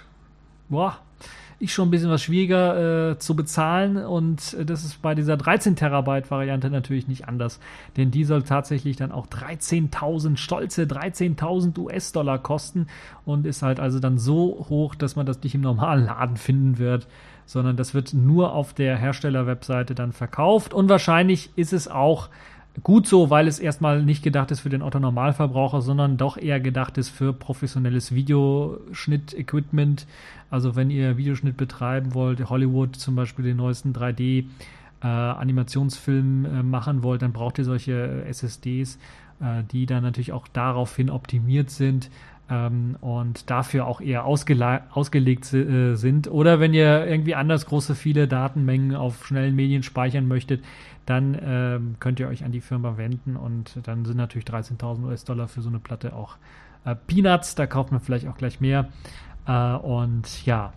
[0.68, 0.98] boah,
[1.61, 3.97] ist schon ein bisschen was schwieriger äh, zu bezahlen.
[3.97, 7.59] Und das ist bei dieser 13 Terabyte Variante natürlich nicht anders,
[7.97, 12.87] denn die soll tatsächlich dann auch 13.000 stolze 13.000 US-Dollar kosten
[13.25, 16.79] und ist halt also dann so hoch, dass man das nicht im normalen Laden finden
[16.79, 17.09] wird,
[17.44, 20.75] sondern das wird nur auf der Hersteller-Webseite dann verkauft.
[20.75, 22.29] Und wahrscheinlich ist es auch
[22.83, 26.61] Gut so, weil es erstmal nicht gedacht ist für den Otto Normalverbraucher, sondern doch eher
[26.61, 30.07] gedacht ist für professionelles Videoschnitt-Equipment.
[30.51, 34.45] Also wenn ihr Videoschnitt betreiben wollt, Hollywood zum Beispiel den neuesten 3D
[35.03, 38.99] äh, Animationsfilm äh, machen wollt, dann braucht ihr solche SSDs,
[39.41, 42.11] äh, die dann natürlich auch daraufhin optimiert sind
[42.51, 46.29] ähm, und dafür auch eher ausgelegt äh, sind.
[46.29, 50.62] Oder wenn ihr irgendwie anders große, viele Datenmengen auf schnellen Medien speichern möchtet,
[51.09, 55.49] dann ähm, könnt ihr euch an die Firma wenden und dann sind natürlich 13.000 US-Dollar
[55.49, 56.37] für so eine Platte auch
[56.85, 57.55] äh, Peanuts.
[57.55, 58.88] Da kauft man vielleicht auch gleich mehr.
[59.47, 60.73] Äh, und ja,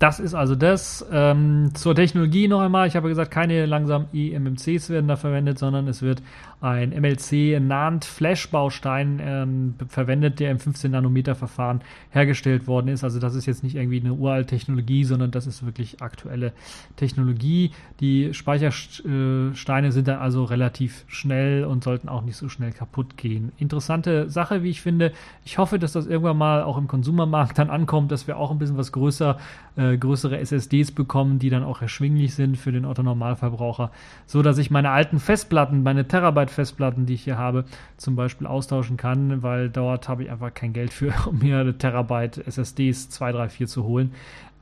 [0.00, 1.06] das ist also das.
[1.12, 2.88] Ähm, zur Technologie noch einmal.
[2.88, 6.22] Ich habe gesagt, keine langsamen eMMCs werden da verwendet, sondern es wird
[6.60, 13.02] ein MLC NAND Flash-Baustein ähm, verwendet, der im 15-Nanometer-Verfahren hergestellt worden ist.
[13.02, 16.52] Also das ist jetzt nicht irgendwie eine uralte Technologie, sondern das ist wirklich aktuelle
[16.96, 17.70] Technologie.
[18.00, 23.52] Die Speichersteine sind dann also relativ schnell und sollten auch nicht so schnell kaputt gehen.
[23.58, 25.12] Interessante Sache, wie ich finde.
[25.44, 28.58] Ich hoffe, dass das irgendwann mal auch im Konsumermarkt dann ankommt, dass wir auch ein
[28.58, 29.38] bisschen was größer
[29.76, 33.90] äh, größere SSDs bekommen, die dann auch erschwinglich sind für den Otto-Normalverbraucher,
[34.26, 36.06] so dass ich meine alten Festplatten, meine
[36.50, 37.64] Terabyte-Festplatten, die ich hier habe,
[37.96, 41.76] zum Beispiel austauschen kann, weil dort habe ich einfach kein Geld für, um mir eine
[41.78, 44.12] Terabyte SSDs 2, 3, 4 zu holen.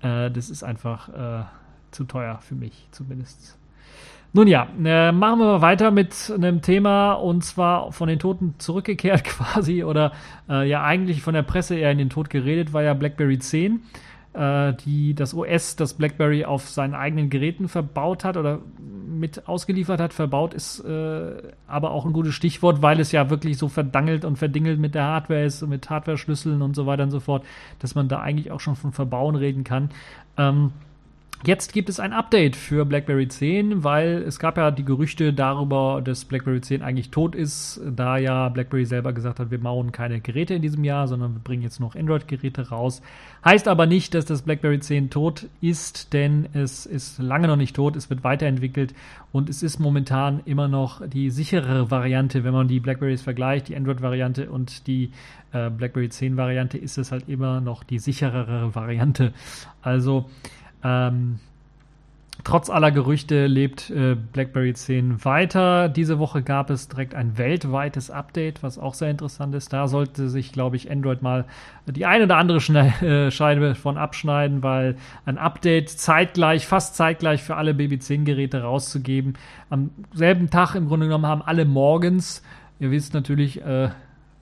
[0.02, 1.44] Äh, das ist einfach äh,
[1.90, 3.56] zu teuer für mich zumindest.
[4.34, 9.24] Nun ja, äh, machen wir weiter mit einem Thema und zwar von den Toten zurückgekehrt
[9.24, 10.12] quasi oder
[10.50, 13.80] äh, ja eigentlich von der Presse eher in den Tod geredet, war ja BlackBerry 10
[14.38, 20.00] äh, die das OS, das BlackBerry auf seinen eigenen Geräten verbaut hat oder mit ausgeliefert
[20.00, 20.12] hat.
[20.12, 24.36] Verbaut ist äh, aber auch ein gutes Stichwort, weil es ja wirklich so verdangelt und
[24.36, 27.44] verdingelt mit der Hardware ist, mit Hardware-Schlüsseln und so weiter und so fort,
[27.80, 29.90] dass man da eigentlich auch schon von Verbauen reden kann.
[30.36, 30.72] Ähm,
[31.46, 36.02] Jetzt gibt es ein Update für BlackBerry 10, weil es gab ja die Gerüchte darüber,
[36.02, 40.20] dass BlackBerry 10 eigentlich tot ist, da ja BlackBerry selber gesagt hat, wir bauen keine
[40.20, 43.02] Geräte in diesem Jahr, sondern wir bringen jetzt noch Android-Geräte raus.
[43.44, 47.76] Heißt aber nicht, dass das BlackBerry 10 tot ist, denn es ist lange noch nicht
[47.76, 48.92] tot, es wird weiterentwickelt
[49.30, 53.76] und es ist momentan immer noch die sicherere Variante, wenn man die BlackBerrys vergleicht, die
[53.76, 55.12] Android-Variante und die
[55.52, 59.32] äh, BlackBerry 10 Variante, ist es halt immer noch die sicherere Variante.
[59.82, 60.28] Also
[60.82, 61.40] ähm,
[62.44, 65.88] Trotz aller Gerüchte lebt äh, BlackBerry 10 weiter.
[65.88, 69.72] Diese Woche gab es direkt ein weltweites Update, was auch sehr interessant ist.
[69.72, 71.46] Da sollte sich, glaube ich, Android mal
[71.86, 77.42] die eine oder andere Schne äh, Scheibe von abschneiden, weil ein Update zeitgleich, fast zeitgleich
[77.42, 79.34] für alle Baby 10 Geräte rauszugeben.
[79.68, 82.42] Am selben Tag im Grunde genommen haben alle morgens,
[82.78, 83.90] ihr wisst natürlich, äh,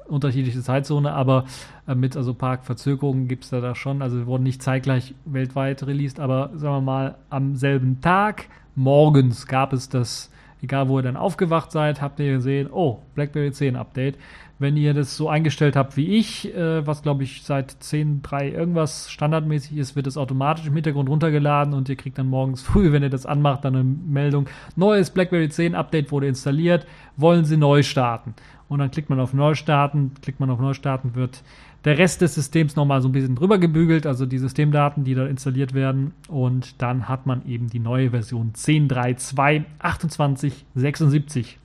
[0.08, 1.44] unterschiedliche Zeitzone, aber
[1.86, 4.02] äh, mit also Parkverzögerungen gibt es da, da schon.
[4.02, 9.72] Also wurden nicht zeitgleich weltweit released, aber sagen wir mal, am selben Tag morgens gab
[9.72, 10.30] es das,
[10.62, 14.16] egal wo ihr dann aufgewacht seid, habt ihr gesehen, oh, BlackBerry 10 Update.
[14.58, 19.10] Wenn ihr das so eingestellt habt wie ich, äh, was glaube ich seit 10.3 irgendwas
[19.10, 23.02] standardmäßig ist, wird es automatisch im Hintergrund runtergeladen und ihr kriegt dann morgens früh, wenn
[23.02, 27.82] ihr das anmacht, dann eine Meldung, neues BlackBerry 10 Update wurde installiert, wollen Sie neu
[27.82, 28.34] starten?
[28.68, 31.42] Und dann klickt man auf Neustarten, klickt man auf Neustarten, wird
[31.84, 35.26] der Rest des Systems nochmal so ein bisschen drüber gebügelt, also die Systemdaten, die da
[35.26, 36.12] installiert werden.
[36.26, 41.58] Und dann hat man eben die neue Version 10.3.2 2876.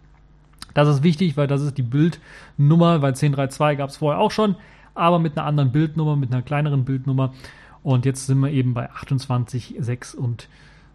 [0.74, 4.56] Das ist wichtig, weil das ist die Bildnummer, weil 10.3.2 gab es vorher auch schon,
[4.94, 7.34] aber mit einer anderen Bildnummer, mit einer kleineren Bildnummer.
[7.84, 10.18] Und jetzt sind wir eben bei 2876.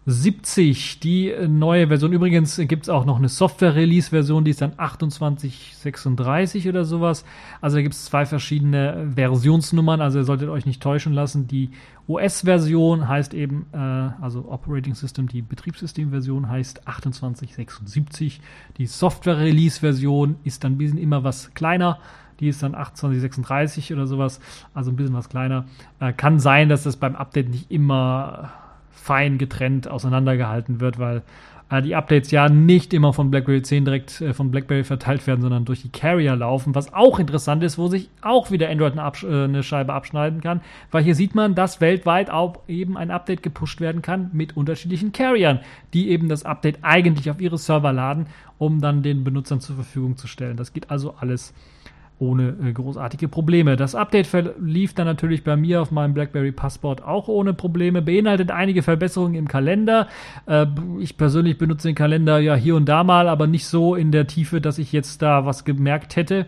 [0.09, 2.13] 70, die neue Version.
[2.13, 7.25] Übrigens gibt es auch noch eine Software-Release-Version, die ist dann 2836 oder sowas.
[7.59, 11.47] Also da gibt es zwei verschiedene Versionsnummern, also ihr solltet euch nicht täuschen lassen.
[11.47, 11.71] Die
[12.07, 18.39] OS-Version heißt eben, äh, also Operating System, die Betriebssystem-Version heißt 2876.
[18.77, 21.99] Die Software-Release-Version ist dann ein bisschen immer was kleiner.
[22.39, 24.39] Die ist dann 2836 oder sowas,
[24.73, 25.65] also ein bisschen was kleiner.
[25.99, 28.53] Äh, kann sein, dass das beim Update nicht immer
[28.97, 31.23] fein getrennt auseinandergehalten wird, weil
[31.69, 35.41] äh, die Updates ja nicht immer von BlackBerry 10 direkt äh, von BlackBerry verteilt werden,
[35.41, 39.11] sondern durch die Carrier laufen, was auch interessant ist, wo sich auch wieder Android eine,
[39.23, 43.43] äh, eine, Scheibe abschneiden kann, weil hier sieht man, dass weltweit auch eben ein Update
[43.43, 45.59] gepusht werden kann mit unterschiedlichen Carriern,
[45.93, 50.17] die eben das Update eigentlich auf ihre Server laden, um dann den Benutzern zur Verfügung
[50.17, 50.57] zu stellen.
[50.57, 51.53] Das geht also alles
[52.19, 53.75] ohne äh, großartige Probleme.
[53.75, 58.51] Das Update verlief dann natürlich bei mir auf meinem BlackBerry Passport auch ohne Probleme, beinhaltet
[58.51, 60.07] einige Verbesserungen im Kalender.
[60.47, 60.65] Äh,
[60.99, 64.27] ich persönlich benutze den Kalender ja hier und da mal, aber nicht so in der
[64.27, 66.47] Tiefe, dass ich jetzt da was gemerkt hätte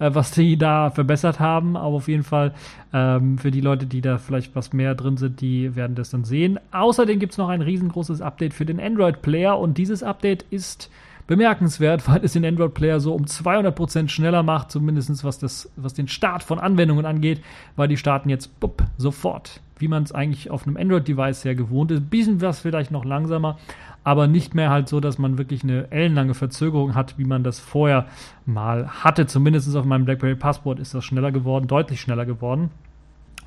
[0.00, 1.76] äh, was die da verbessert haben.
[1.76, 2.52] Aber auf jeden Fall
[2.92, 6.24] ähm, für die Leute, die da vielleicht was mehr drin sind, die werden das dann
[6.24, 6.58] sehen.
[6.72, 10.90] Außerdem gibt es noch ein riesengroßes Update für den Android Player und dieses Update ist
[11.26, 15.94] bemerkenswert, weil es den Android Player so um 200% schneller macht, zumindest was, das, was
[15.94, 17.42] den Start von Anwendungen angeht,
[17.76, 21.90] weil die starten jetzt bupp, sofort, wie man es eigentlich auf einem Android-Device sehr gewohnt
[21.90, 22.10] ist.
[22.10, 23.58] Bisschen was vielleicht noch langsamer,
[24.04, 27.58] aber nicht mehr halt so, dass man wirklich eine ellenlange Verzögerung hat, wie man das
[27.58, 28.06] vorher
[28.44, 29.26] mal hatte.
[29.26, 32.70] Zumindest auf meinem BlackBerry Passport ist das schneller geworden, deutlich schneller geworden.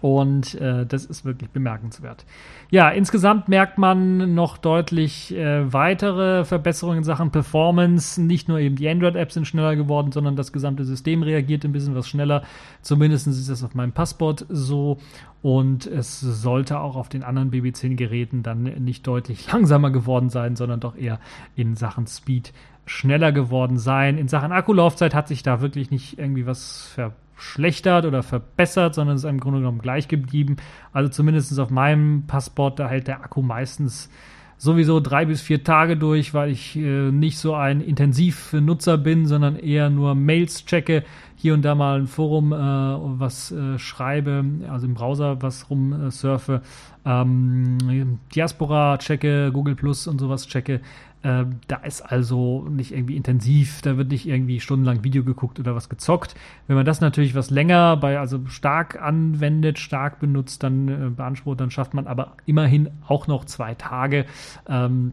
[0.02, 2.26] Und äh, das ist wirklich bemerkenswert.
[2.70, 8.22] Ja, insgesamt merkt man noch deutlich äh, weitere Verbesserungen in Sachen Performance.
[8.22, 11.96] Nicht nur eben die Android-Apps sind schneller geworden, sondern das gesamte System reagiert ein bisschen
[11.96, 12.44] was schneller.
[12.82, 15.00] Zumindest ist das auf meinem Passport so.
[15.42, 20.80] Und es sollte auch auf den anderen BB10-Geräten dann nicht deutlich langsamer geworden sein, sondern
[20.80, 21.20] doch eher
[21.56, 22.54] in Sachen Speed
[22.86, 24.18] schneller geworden sein.
[24.18, 29.16] In Sachen Akkulaufzeit hat sich da wirklich nicht irgendwie was verbessert verschlechtert oder verbessert, sondern
[29.16, 30.58] es ist im Grunde genommen gleich geblieben.
[30.92, 34.10] Also zumindest auf meinem Passport, da hält der Akku meistens
[34.58, 39.56] sowieso drei bis vier Tage durch, weil ich äh, nicht so ein Intensivnutzer bin, sondern
[39.56, 41.04] eher nur Mails checke,
[41.36, 46.64] hier und da mal ein Forum äh, was äh, schreibe, also im Browser was rumsurfe,
[47.06, 50.82] ähm, Diaspora checke, Google Plus und sowas checke.
[51.28, 55.76] Äh, da ist also nicht irgendwie intensiv, da wird nicht irgendwie stundenlang Video geguckt oder
[55.76, 56.36] was gezockt.
[56.68, 61.60] Wenn man das natürlich was länger bei, also stark anwendet, stark benutzt, dann äh, beansprucht,
[61.60, 64.26] dann schafft man aber immerhin auch noch zwei Tage.
[64.70, 65.12] Ähm,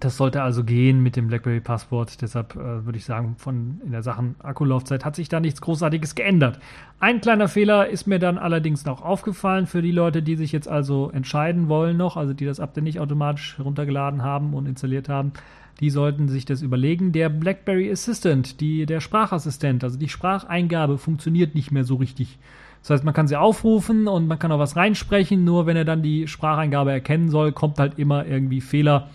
[0.00, 2.20] das sollte also gehen mit dem BlackBerry Passport.
[2.22, 6.14] Deshalb äh, würde ich sagen, von in der Sachen Akkulaufzeit hat sich da nichts Großartiges
[6.14, 6.58] geändert.
[6.98, 10.68] Ein kleiner Fehler ist mir dann allerdings noch aufgefallen für die Leute, die sich jetzt
[10.68, 15.32] also entscheiden wollen noch, also die das Update nicht automatisch heruntergeladen haben und installiert haben.
[15.80, 17.12] Die sollten sich das überlegen.
[17.12, 22.38] Der BlackBerry Assistant, die, der Sprachassistent, also die Spracheingabe funktioniert nicht mehr so richtig.
[22.82, 25.84] Das heißt, man kann sie aufrufen und man kann auch was reinsprechen, nur wenn er
[25.84, 29.10] dann die Spracheingabe erkennen soll, kommt halt immer irgendwie Fehler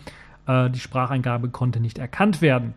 [0.48, 2.74] äh, die Spracheingabe konnte nicht erkannt werden.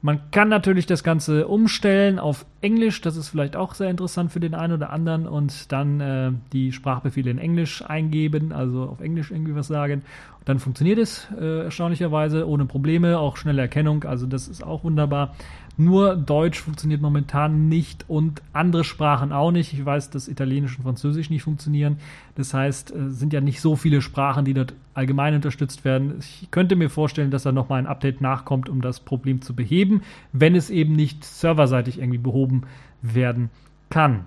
[0.00, 4.38] Man kann natürlich das Ganze umstellen auf Englisch, das ist vielleicht auch sehr interessant für
[4.38, 9.32] den einen oder anderen und dann äh, die Sprachbefehle in Englisch eingeben, also auf Englisch
[9.32, 10.02] irgendwie was sagen.
[10.38, 14.84] Und dann funktioniert es äh, erstaunlicherweise ohne Probleme, auch schnelle Erkennung, also das ist auch
[14.84, 15.34] wunderbar.
[15.80, 19.72] Nur Deutsch funktioniert momentan nicht und andere Sprachen auch nicht.
[19.72, 21.98] Ich weiß, dass Italienisch und Französisch nicht funktionieren.
[22.34, 26.16] Das heißt, es sind ja nicht so viele Sprachen, die dort allgemein unterstützt werden.
[26.18, 30.02] Ich könnte mir vorstellen, dass da nochmal ein Update nachkommt, um das Problem zu beheben,
[30.32, 32.62] wenn es eben nicht serverseitig irgendwie behoben
[33.00, 33.48] werden
[33.88, 34.24] kann.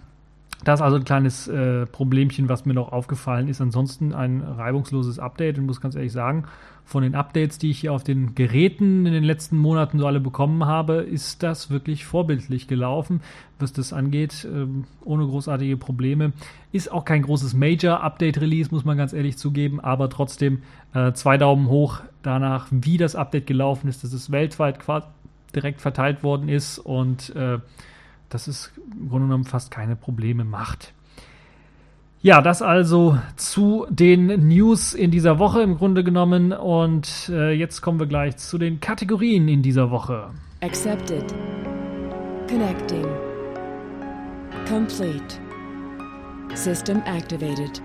[0.63, 3.61] Das ist also ein kleines äh, Problemchen, was mir noch aufgefallen ist.
[3.61, 6.45] Ansonsten ein reibungsloses Update und muss ganz ehrlich sagen,
[6.85, 10.19] von den Updates, die ich hier auf den Geräten in den letzten Monaten so alle
[10.19, 13.21] bekommen habe, ist das wirklich vorbildlich gelaufen,
[13.59, 16.33] was das angeht, ähm, ohne großartige Probleme.
[16.71, 21.69] Ist auch kein großes Major-Update-Release, muss man ganz ehrlich zugeben, aber trotzdem äh, zwei Daumen
[21.69, 24.79] hoch danach, wie das Update gelaufen ist, dass es weltweit
[25.55, 27.59] direkt verteilt worden ist und äh,
[28.33, 30.93] dass es im Grunde genommen fast keine Probleme macht.
[32.23, 36.53] Ja, das also zu den News in dieser Woche im Grunde genommen.
[36.53, 40.29] Und äh, jetzt kommen wir gleich zu den Kategorien in dieser Woche.
[40.61, 41.33] Accepted.
[42.47, 43.07] Connecting.
[44.69, 45.39] Complete.
[46.53, 47.81] System activated.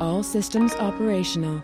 [0.00, 1.62] All systems operational.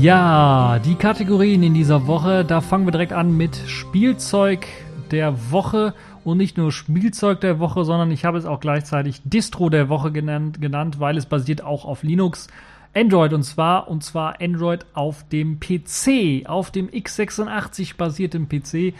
[0.00, 4.66] Ja, die Kategorien in dieser Woche, da fangen wir direkt an mit Spielzeug
[5.10, 9.70] der Woche und nicht nur Spielzeug der Woche, sondern ich habe es auch gleichzeitig Distro
[9.70, 12.46] der Woche genannt, genannt weil es basiert auch auf Linux.
[12.94, 18.94] Android und zwar und zwar Android auf dem PC, auf dem x86 basierten PC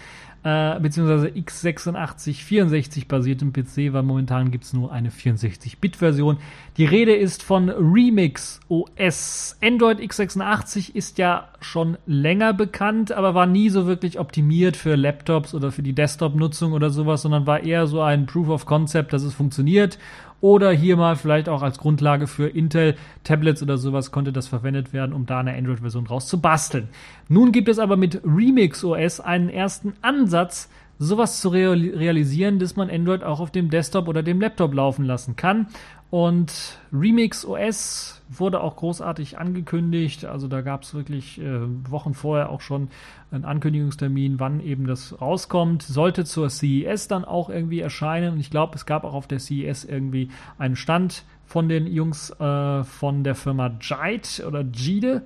[0.45, 6.39] äh, beziehungsweise x86 64 basiertem PC, weil momentan gibt es nur eine 64-Bit-Version.
[6.77, 9.57] Die Rede ist von Remix OS.
[9.63, 15.55] Android x86 ist ja schon länger bekannt, aber war nie so wirklich optimiert für Laptops
[15.55, 19.23] oder für die Desktop-Nutzung oder sowas, sondern war eher so ein Proof of Concept, dass
[19.23, 19.99] es funktioniert
[20.41, 25.13] oder hier mal vielleicht auch als Grundlage für Intel-Tablets oder sowas konnte das verwendet werden,
[25.13, 26.89] um da eine Android-Version draus zu basteln.
[27.29, 30.69] Nun gibt es aber mit Remix OS einen ersten Ansatz,
[31.01, 35.37] sowas zu realisieren, dass man Android auch auf dem Desktop oder dem Laptop laufen lassen
[35.37, 35.69] kann.
[36.11, 40.25] Und Remix OS wurde auch großartig angekündigt.
[40.25, 42.89] Also da gab es wirklich äh, Wochen vorher auch schon
[43.31, 45.83] einen Ankündigungstermin, wann eben das rauskommt.
[45.83, 48.33] Sollte zur CES dann auch irgendwie erscheinen.
[48.33, 52.31] Und ich glaube, es gab auch auf der CES irgendwie einen Stand von den Jungs
[52.41, 55.23] äh, von der Firma Jite oder Jide.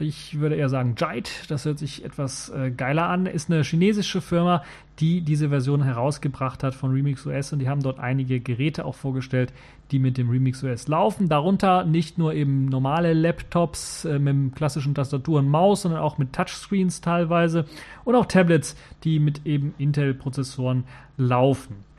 [0.00, 3.26] Ich würde eher sagen Jite, das hört sich etwas äh, geiler an.
[3.26, 4.62] Ist eine chinesische Firma,
[4.98, 8.94] die diese Version herausgebracht hat von Remix OS und die haben dort einige Geräte auch
[8.94, 9.52] vorgestellt,
[9.90, 11.28] die mit dem Remix OS laufen.
[11.28, 16.32] Darunter nicht nur eben normale Laptops äh, mit klassischen Tastatur und Maus, sondern auch mit
[16.32, 17.66] Touchscreens teilweise
[18.04, 20.84] und auch Tablets, die mit eben Intel-Prozessoren
[21.18, 21.89] laufen.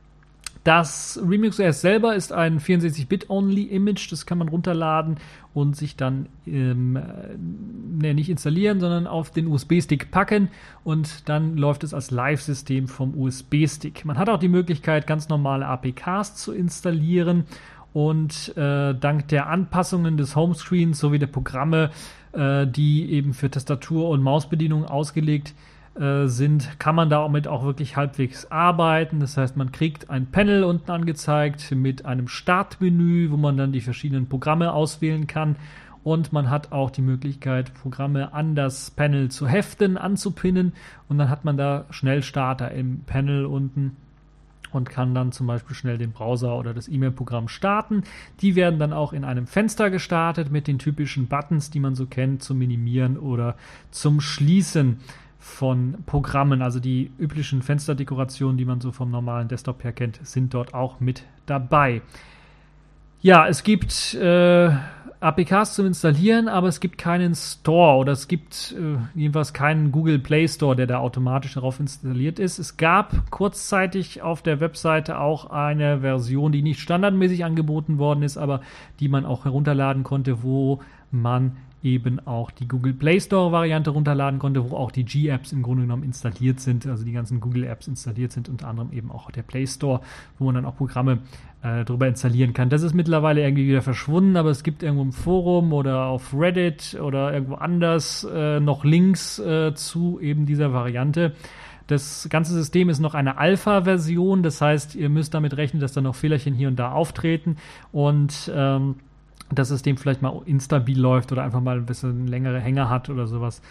[0.64, 5.18] Das Remix OS selber ist ein 64-Bit-Only-Image, das kann man runterladen
[5.56, 10.50] und sich dann ähm, ne, nicht installieren, sondern auf den USB-Stick packen
[10.84, 14.06] und dann läuft es als Live-System vom USB-Stick.
[14.06, 17.46] Man hat auch die Möglichkeit, ganz normale APKs zu installieren
[17.92, 21.90] und äh, dank der Anpassungen des Homescreens sowie der Programme,
[22.34, 27.64] äh, die eben für Tastatur und Mausbedienung ausgelegt sind, äh, sind, kann man damit auch
[27.64, 29.20] wirklich halbwegs arbeiten.
[29.20, 33.82] Das heißt, man kriegt ein Panel unten angezeigt mit einem Startmenü, wo man dann die
[33.82, 35.58] verschiedenen Programme auswählen kann.
[36.04, 40.74] Und man hat auch die Möglichkeit, Programme an das Panel zu heften, anzupinnen.
[41.10, 43.98] Und dann hat man da Schnellstarter im Panel unten
[44.72, 48.04] und kann dann zum Beispiel schnell den Browser oder das E-Mail-Programm starten.
[48.40, 52.06] Die werden dann auch in einem Fenster gestartet mit den typischen Buttons, die man so
[52.06, 53.56] kennt, zum Minimieren oder
[53.92, 55.00] zum Schließen
[55.42, 56.62] von Programmen.
[56.62, 61.00] Also die üblichen Fensterdekorationen, die man so vom normalen Desktop her kennt, sind dort auch
[61.00, 62.04] mit dabei.
[63.22, 64.72] Ja, es gibt äh,
[65.20, 70.20] APKs zum Installieren, aber es gibt keinen Store oder es gibt äh, jedenfalls keinen Google
[70.20, 72.60] Play Store, der da automatisch darauf installiert ist.
[72.60, 78.38] Es gab kurzzeitig auf der Webseite auch eine Version, die nicht standardmäßig angeboten worden ist,
[78.38, 78.62] aber
[79.00, 84.40] die man auch herunterladen konnte, wo man eben auch die Google Play Store Variante runterladen
[84.40, 87.88] konnte, wo auch die G-Apps im Grunde genommen installiert sind, also die ganzen Google Apps
[87.88, 90.02] installiert sind, unter anderem eben auch der Play Store,
[90.38, 91.20] wo man dann auch Programme
[91.64, 92.70] äh, drüber installieren kann.
[92.70, 97.00] Das ist mittlerweile irgendwie wieder verschwunden, aber es gibt irgendwo im Forum oder auf Reddit
[97.02, 101.34] oder irgendwo anders äh, noch Links äh, zu eben dieser Variante.
[101.88, 106.00] Das ganze System ist noch eine Alpha-Version, das heißt, ihr müsst damit rechnen, dass da
[106.00, 107.58] noch Fehlerchen hier und da auftreten
[107.92, 108.96] und ähm,
[109.52, 113.28] das System vielleicht mal instabil läuft oder einfach mal ein bisschen längere Hänger hat oder
[113.28, 113.62] sowas.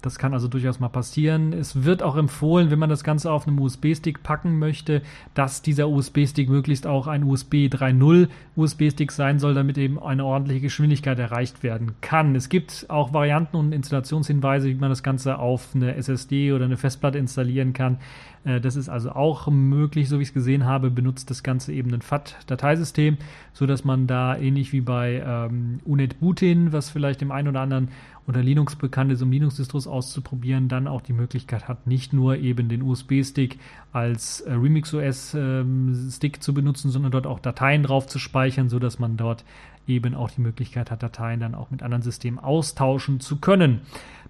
[0.00, 1.52] Das kann also durchaus mal passieren.
[1.52, 5.02] Es wird auch empfohlen, wenn man das Ganze auf einem USB-Stick packen möchte,
[5.34, 10.60] dass dieser USB-Stick möglichst auch ein USB 3.0 USB-Stick sein soll, damit eben eine ordentliche
[10.60, 12.36] Geschwindigkeit erreicht werden kann.
[12.36, 16.76] Es gibt auch Varianten und Installationshinweise, wie man das Ganze auf eine SSD oder eine
[16.76, 17.98] Festplatte installieren kann.
[18.44, 21.72] Äh, das ist also auch möglich, so wie ich es gesehen habe, benutzt das Ganze
[21.72, 23.18] eben ein FAT-Dateisystem,
[23.52, 27.88] sodass man da ähnlich wie bei ähm, UNET Bootin, was vielleicht dem einen oder anderen
[28.26, 32.68] unter Linux bekannt ist, um Linux-Distros auszuprobieren, dann auch die Möglichkeit hat, nicht nur eben
[32.68, 33.58] den USB-Stick
[33.92, 39.16] als äh, RemixOS-Stick ähm, zu benutzen, sondern dort auch Dateien drauf zu speichern, sodass man
[39.16, 39.44] dort
[39.88, 43.80] eben auch die Möglichkeit hat, Dateien dann auch mit anderen Systemen austauschen zu können.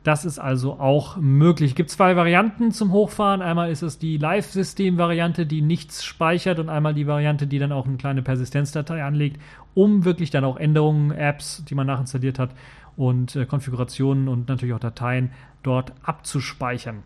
[0.04, 1.72] Das ist also auch möglich.
[1.72, 3.42] Es gibt zwei Varianten zum Hochfahren.
[3.42, 7.86] Einmal ist es die Live-System-Variante, die nichts speichert und einmal die Variante, die dann auch
[7.86, 9.40] eine kleine Persistenzdatei anlegt,
[9.74, 12.50] um wirklich dann auch Änderungen, Apps, die man nachinstalliert hat,
[12.96, 15.30] und äh, Konfigurationen und natürlich auch Dateien
[15.62, 17.02] dort abzuspeichern.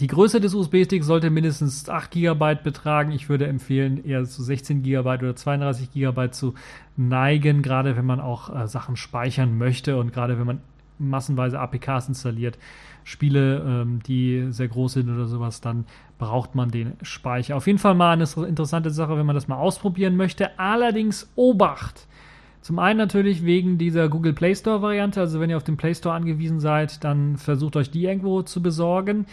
[0.00, 3.12] Die Größe des USB-Sticks sollte mindestens 8 GB betragen.
[3.12, 6.54] Ich würde empfehlen, eher zu 16 GB oder 32 GB zu
[6.96, 10.60] neigen, gerade wenn man auch äh, Sachen speichern möchte und gerade wenn man
[10.98, 12.58] massenweise APKs installiert,
[13.04, 15.84] Spiele, ähm, die sehr groß sind oder sowas, dann
[16.18, 17.56] braucht man den Speicher.
[17.56, 20.58] Auf jeden Fall mal eine interessante Sache, wenn man das mal ausprobieren möchte.
[20.58, 22.06] Allerdings Obacht!
[22.62, 25.18] Zum einen natürlich wegen dieser Google Play Store Variante.
[25.18, 28.62] Also wenn ihr auf den Play Store angewiesen seid, dann versucht euch die irgendwo zu
[28.62, 29.26] besorgen.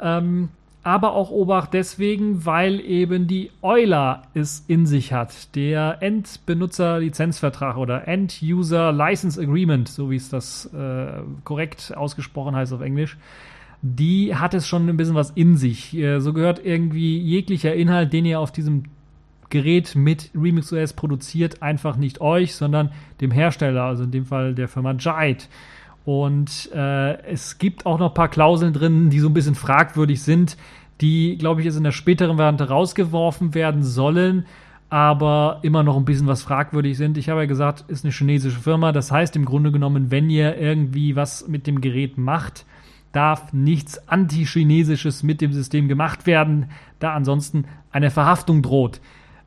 [0.00, 0.50] Ähm,
[0.86, 5.54] aber auch Obacht deswegen, weil eben die Euler es in sich hat.
[5.56, 12.82] Der Endbenutzer-Lizenzvertrag oder End-User License Agreement, so wie es das äh, korrekt ausgesprochen heißt auf
[12.82, 13.18] Englisch,
[13.82, 15.92] die hat es schon ein bisschen was in sich.
[15.96, 18.84] Äh, so gehört irgendwie jeglicher Inhalt, den ihr auf diesem
[19.50, 24.68] Gerät mit RemixOS produziert, einfach nicht euch, sondern dem Hersteller, also in dem Fall der
[24.68, 25.46] Firma Jite.
[26.06, 30.22] Und äh, es gibt auch noch ein paar Klauseln drin, die so ein bisschen fragwürdig
[30.22, 30.56] sind,
[31.00, 34.46] die, glaube ich, jetzt in der späteren Variante rausgeworfen werden sollen,
[34.88, 37.18] aber immer noch ein bisschen was fragwürdig sind.
[37.18, 38.92] Ich habe ja gesagt, ist eine chinesische Firma.
[38.92, 42.64] Das heißt im Grunde genommen, wenn ihr irgendwie was mit dem Gerät macht,
[43.10, 49.00] darf nichts Anti-Chinesisches mit dem System gemacht werden, da ansonsten eine Verhaftung droht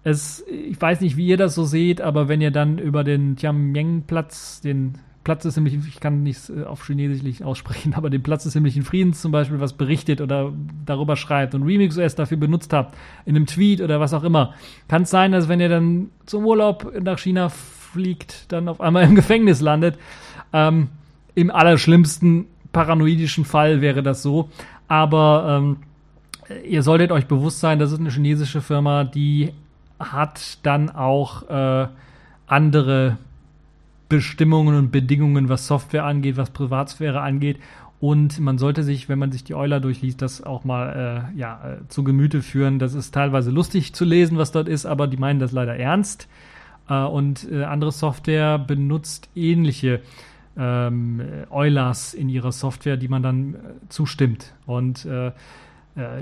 [0.04, 3.36] es, ich weiß nicht, wie ihr das so seht, aber wenn ihr dann über den
[3.36, 8.44] Tiananmen-Platz, den Platz des himmlischen, ich kann nichts äh, auf Chinesisch aussprechen, aber den Platz
[8.44, 10.52] des himmlischen Friedens zum Beispiel was berichtet oder
[10.86, 12.96] darüber schreibt und RemixOS dafür benutzt habt,
[13.26, 14.54] in einem Tweet oder was auch immer,
[14.88, 19.04] kann es sein, dass wenn ihr dann zum Urlaub nach China fliegt, dann auf einmal
[19.04, 19.98] im Gefängnis landet.
[20.54, 20.90] Ähm,
[21.36, 24.50] Im allerschlimmsten paranoidischen Fall wäre das so.
[24.88, 25.78] Aber ähm,
[26.66, 29.54] ihr solltet euch bewusst sein, das ist eine chinesische Firma, die
[30.00, 31.88] hat dann auch äh,
[32.48, 33.18] andere
[34.10, 37.60] Bestimmungen und Bedingungen, was Software angeht, was Privatsphäre angeht.
[38.00, 41.62] Und man sollte sich, wenn man sich die Euler durchliest, das auch mal äh, ja,
[41.64, 42.80] äh, zu Gemüte führen.
[42.80, 46.28] Das ist teilweise lustig zu lesen, was dort ist, aber die meinen das leider ernst.
[46.90, 50.02] Äh, und äh, andere Software benutzt ähnliche
[50.58, 53.58] ähm, Eulers in ihrer Software, die man dann äh,
[53.90, 54.54] zustimmt.
[54.66, 55.08] Und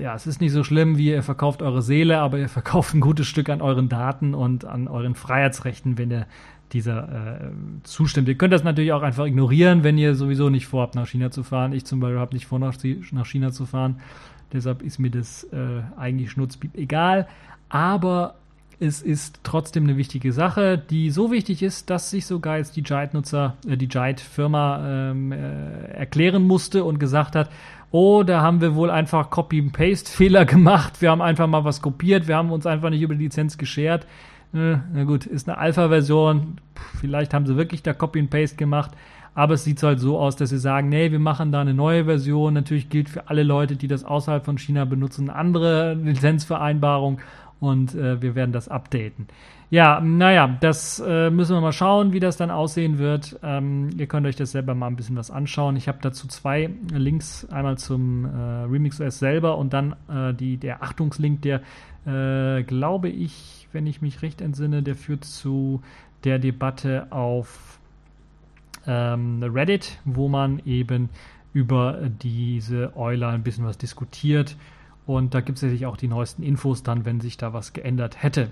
[0.02, 3.02] ja, es ist nicht so schlimm, wie ihr verkauft eure Seele, aber ihr verkauft ein
[3.02, 6.26] gutes Stück an euren Daten und an euren Freiheitsrechten, wenn ihr
[6.74, 7.52] dieser äh,
[7.84, 8.28] zustimmt.
[8.28, 11.44] Ihr könnt das natürlich auch einfach ignorieren, wenn ihr sowieso nicht vorhabt, nach China zu
[11.44, 11.74] fahren.
[11.74, 12.76] Ich zum Beispiel habe nicht vor, nach,
[13.26, 14.02] China zu fahren.
[14.54, 17.28] Deshalb ist mir das äh, eigentlich schnutzpiep egal.
[17.70, 18.36] Aber
[18.80, 22.82] es ist trotzdem eine wichtige Sache, die so wichtig ist, dass sich sogar jetzt die
[22.82, 27.50] Jite-Nutzer, äh, die Jite-Firma ähm, äh, erklären musste und gesagt hat,
[27.92, 32.36] oh, da haben wir wohl einfach Copy-Paste-Fehler gemacht, wir haben einfach mal was kopiert, wir
[32.36, 34.06] haben uns einfach nicht über die Lizenz geschert.
[34.58, 36.58] Äh, na gut, ist eine Alpha-Version,
[37.00, 38.92] vielleicht haben sie wirklich da Copy-Paste gemacht,
[39.36, 42.06] aber es sieht halt so aus, dass sie sagen, nee, wir machen da eine neue
[42.06, 42.56] Version.
[42.56, 47.20] Natürlich gilt für alle Leute, die das außerhalb von China benutzen, eine andere Lizenzvereinbarung
[47.60, 49.28] und äh, wir werden das updaten.
[49.70, 53.38] Ja, naja, das äh, müssen wir mal schauen, wie das dann aussehen wird.
[53.44, 55.76] Ähm, ihr könnt euch das selber mal ein bisschen was anschauen.
[55.76, 58.30] Ich habe dazu zwei Links, einmal zum äh,
[58.64, 61.62] RemixOS selber und dann äh, die, der Achtungslink, der,
[62.06, 65.82] äh, glaube ich, wenn ich mich recht entsinne, der führt zu
[66.24, 67.80] der Debatte auf
[68.86, 71.10] ähm, Reddit, wo man eben
[71.54, 74.56] über diese Euler ein bisschen was diskutiert.
[75.06, 78.22] Und da gibt es sicherlich auch die neuesten Infos dann, wenn sich da was geändert
[78.22, 78.50] hätte.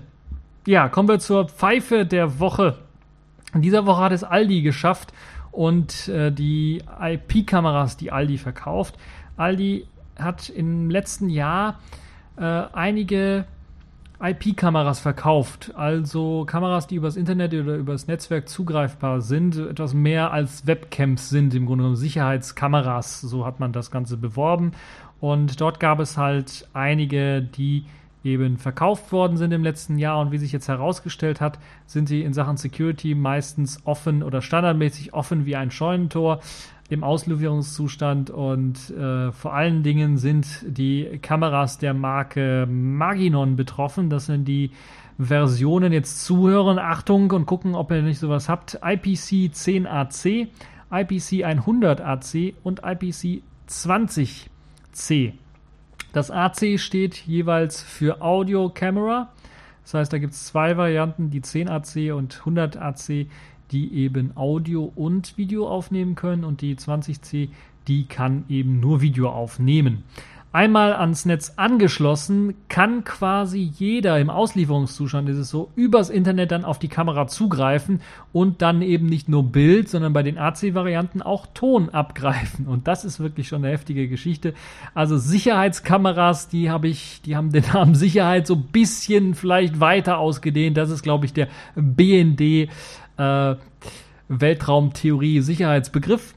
[0.66, 2.78] Ja, kommen wir zur Pfeife der Woche.
[3.54, 5.12] In dieser Woche hat es Aldi geschafft
[5.52, 8.96] und äh, die IP-Kameras, die Aldi verkauft.
[9.36, 9.86] Aldi
[10.18, 11.78] hat im letzten Jahr
[12.36, 13.44] äh, einige
[14.20, 20.66] IP-Kameras verkauft, also Kameras, die übers Internet oder übers Netzwerk zugreifbar sind, etwas mehr als
[20.66, 24.72] Webcams sind, im Grunde genommen Sicherheitskameras, so hat man das Ganze beworben.
[25.20, 27.84] Und dort gab es halt einige, die
[28.24, 30.18] eben verkauft worden sind im letzten Jahr.
[30.18, 35.14] Und wie sich jetzt herausgestellt hat, sind sie in Sachen Security meistens offen oder standardmäßig
[35.14, 36.40] offen wie ein Scheunentor
[36.88, 44.08] im Auslieferungszustand und äh, vor allen Dingen sind die Kameras der Marke Maginon betroffen.
[44.08, 44.70] Das sind die
[45.18, 48.78] Versionen jetzt zuhören, Achtung und gucken, ob ihr nicht sowas habt.
[48.84, 50.48] IPC 10AC,
[50.90, 55.32] IPC 100AC und IPC 20C.
[56.12, 59.32] Das AC steht jeweils für Audio Camera.
[59.82, 63.26] Das heißt, da gibt es zwei Varianten, die 10AC und 100AC
[63.72, 67.48] die eben Audio und Video aufnehmen können und die 20C,
[67.88, 70.04] die kann eben nur Video aufnehmen.
[70.56, 76.64] Einmal ans Netz angeschlossen, kann quasi jeder im Auslieferungszustand ist es so, übers Internet dann
[76.64, 78.00] auf die Kamera zugreifen
[78.32, 82.68] und dann eben nicht nur Bild, sondern bei den AC-Varianten auch Ton abgreifen.
[82.68, 84.54] Und das ist wirklich schon eine heftige Geschichte.
[84.94, 90.16] Also Sicherheitskameras, die habe ich, die haben den Namen Sicherheit so ein bisschen vielleicht weiter
[90.16, 90.78] ausgedehnt.
[90.78, 92.70] Das ist, glaube ich, der BND
[93.16, 93.54] äh,
[94.28, 96.34] Weltraumtheorie Sicherheitsbegriff,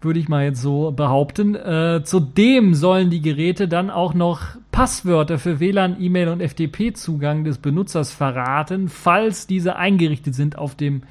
[0.00, 1.54] würde ich mal jetzt so behaupten.
[1.54, 7.58] Äh, zudem sollen die Geräte dann auch noch Passwörter für WLAN, E-Mail und FTP-Zugang des
[7.58, 11.02] Benutzers verraten, falls diese eingerichtet sind auf dem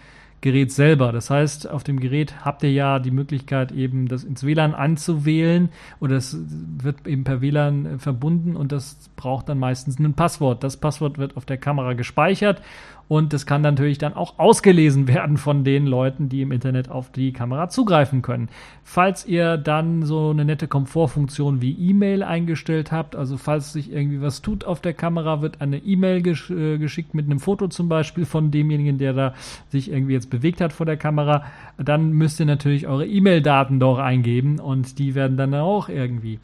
[0.42, 1.12] Gerät selber.
[1.12, 5.70] Das heißt, auf dem Gerät habt ihr ja die Möglichkeit, eben das ins WLAN anzuwählen
[6.00, 6.36] oder es
[6.82, 10.64] wird eben per WLAN verbunden und das braucht dann meistens ein Passwort.
[10.64, 12.64] Das Passwort wird auf der Kamera gespeichert
[13.12, 17.12] und das kann natürlich dann auch ausgelesen werden von den Leuten, die im Internet auf
[17.12, 18.48] die Kamera zugreifen können.
[18.86, 24.22] Falls ihr dann so eine nette Komfortfunktion wie E-Mail eingestellt habt, also falls sich irgendwie
[24.22, 27.90] was tut auf der Kamera, wird eine E-Mail gesch äh, geschickt mit einem Foto zum
[27.90, 29.34] Beispiel von demjenigen, der da
[29.68, 31.44] sich irgendwie jetzt bewegt hat vor der Kamera,
[31.78, 36.40] dann müsst ihr natürlich eure E-Mail-Daten doch eingeben und die werden dann auch irgendwie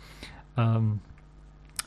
[0.57, 0.99] ähm,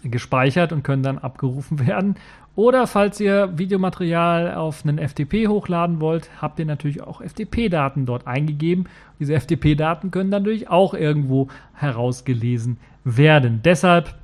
[0.03, 2.17] gespeichert und können dann abgerufen werden.
[2.57, 8.27] Oder falls ihr Videomaterial auf einen FTP hochladen wollt, habt ihr natürlich auch FTP-Daten dort
[8.27, 8.87] eingegeben.
[9.19, 13.61] Diese FTP-Daten können dann natürlich auch irgendwo herausgelesen werden.
[13.65, 14.15] Deshalb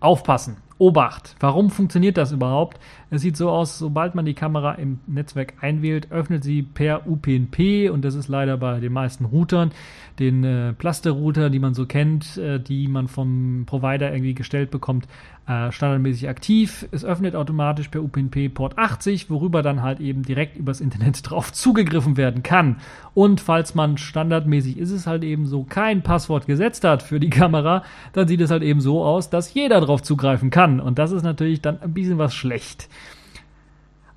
[0.00, 0.56] aufpassen.
[0.78, 1.36] Obacht.
[1.40, 2.78] Warum funktioniert das überhaupt?
[3.08, 7.88] Es sieht so aus, sobald man die Kamera im Netzwerk einwählt, öffnet sie per UPnP
[7.88, 9.70] und das ist leider bei den meisten Routern,
[10.18, 15.06] den äh, Plaster-Router, die man so kennt, äh, die man vom Provider irgendwie gestellt bekommt,
[15.46, 16.88] äh, standardmäßig aktiv.
[16.90, 21.52] Es öffnet automatisch per UPnP Port 80, worüber dann halt eben direkt übers Internet drauf
[21.52, 22.78] zugegriffen werden kann.
[23.14, 27.30] Und falls man standardmäßig ist es halt eben so kein Passwort gesetzt hat für die
[27.30, 30.80] Kamera, dann sieht es halt eben so aus, dass jeder drauf zugreifen kann.
[30.80, 32.88] Und das ist natürlich dann ein bisschen was schlecht.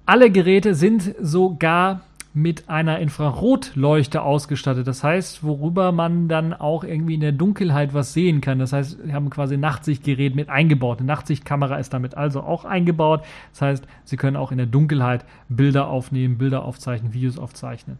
[0.09, 2.01] Alle Geräte sind sogar
[2.33, 4.87] mit einer Infrarotleuchte ausgestattet.
[4.87, 8.57] Das heißt, worüber man dann auch irgendwie in der Dunkelheit was sehen kann.
[8.57, 10.97] Das heißt, wir haben quasi ein Nachtsichtgerät mit eingebaut.
[10.97, 13.21] Eine Nachtsichtkamera ist damit also auch eingebaut.
[13.51, 17.99] Das heißt, Sie können auch in der Dunkelheit Bilder aufnehmen, Bilder aufzeichnen, Videos aufzeichnen.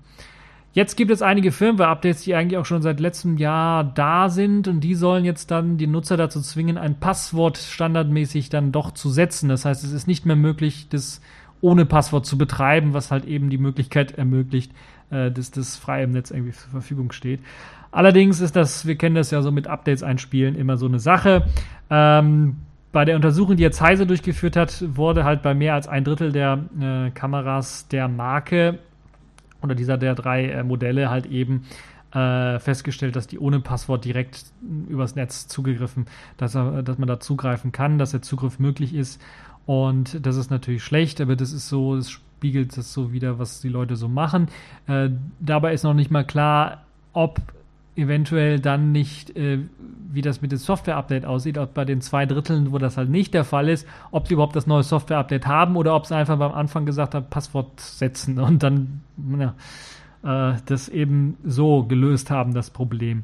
[0.74, 4.80] Jetzt gibt es einige Firmware-Updates, die eigentlich auch schon seit letztem Jahr da sind und
[4.80, 9.48] die sollen jetzt dann die Nutzer dazu zwingen, ein Passwort standardmäßig dann doch zu setzen.
[9.48, 11.22] Das heißt, es ist nicht mehr möglich, das
[11.62, 14.72] ohne Passwort zu betreiben, was halt eben die Möglichkeit ermöglicht,
[15.10, 17.42] äh, dass das frei im Netz irgendwie zur Verfügung steht.
[17.92, 21.46] Allerdings ist das, wir kennen das ja so mit Updates einspielen, immer so eine Sache.
[21.90, 22.58] Ähm,
[22.92, 26.32] bei der Untersuchung, die jetzt Heise durchgeführt hat, wurde halt bei mehr als ein Drittel
[26.32, 28.80] der äh, Kameras der Marke
[29.62, 31.66] oder dieser der drei äh, Modelle halt eben
[32.14, 34.46] äh, festgestellt, dass die ohne Passwort direkt
[34.88, 36.06] übers Netz zugegriffen,
[36.38, 39.22] dass, er, dass man da zugreifen kann, dass der Zugriff möglich ist.
[39.70, 43.62] Und das ist natürlich schlecht, aber das ist so, das spiegelt das so wieder, was
[43.62, 44.48] die Leute so machen.
[44.88, 47.40] Äh, dabei ist noch nicht mal klar, ob
[47.96, 49.60] eventuell dann nicht, äh,
[50.12, 53.36] wie das mit dem Software-Update aussieht, ob bei den zwei Dritteln, wo das halt nicht
[53.36, 56.54] der Fall ist, ob sie überhaupt das neue Software-Update haben oder ob sie einfach beim
[56.54, 59.02] Anfang gesagt haben, Passwort setzen und dann
[59.38, 59.54] ja,
[60.24, 63.24] äh, das eben so gelöst haben, das Problem.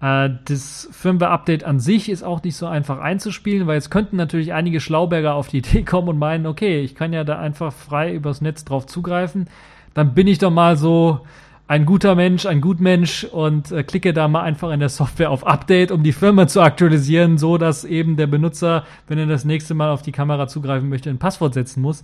[0.00, 4.52] Äh, das Firmware-Update an sich ist auch nicht so einfach einzuspielen, weil jetzt könnten natürlich
[4.52, 8.12] einige Schlauberger auf die Idee kommen und meinen, okay, ich kann ja da einfach frei
[8.12, 9.48] übers Netz drauf zugreifen.
[9.94, 11.20] Dann bin ich doch mal so
[11.66, 15.46] ein guter Mensch, ein Gutmensch und äh, klicke da mal einfach in der Software auf
[15.46, 19.72] Update, um die Firma zu aktualisieren, so dass eben der Benutzer, wenn er das nächste
[19.72, 22.02] Mal auf die Kamera zugreifen möchte, ein Passwort setzen muss.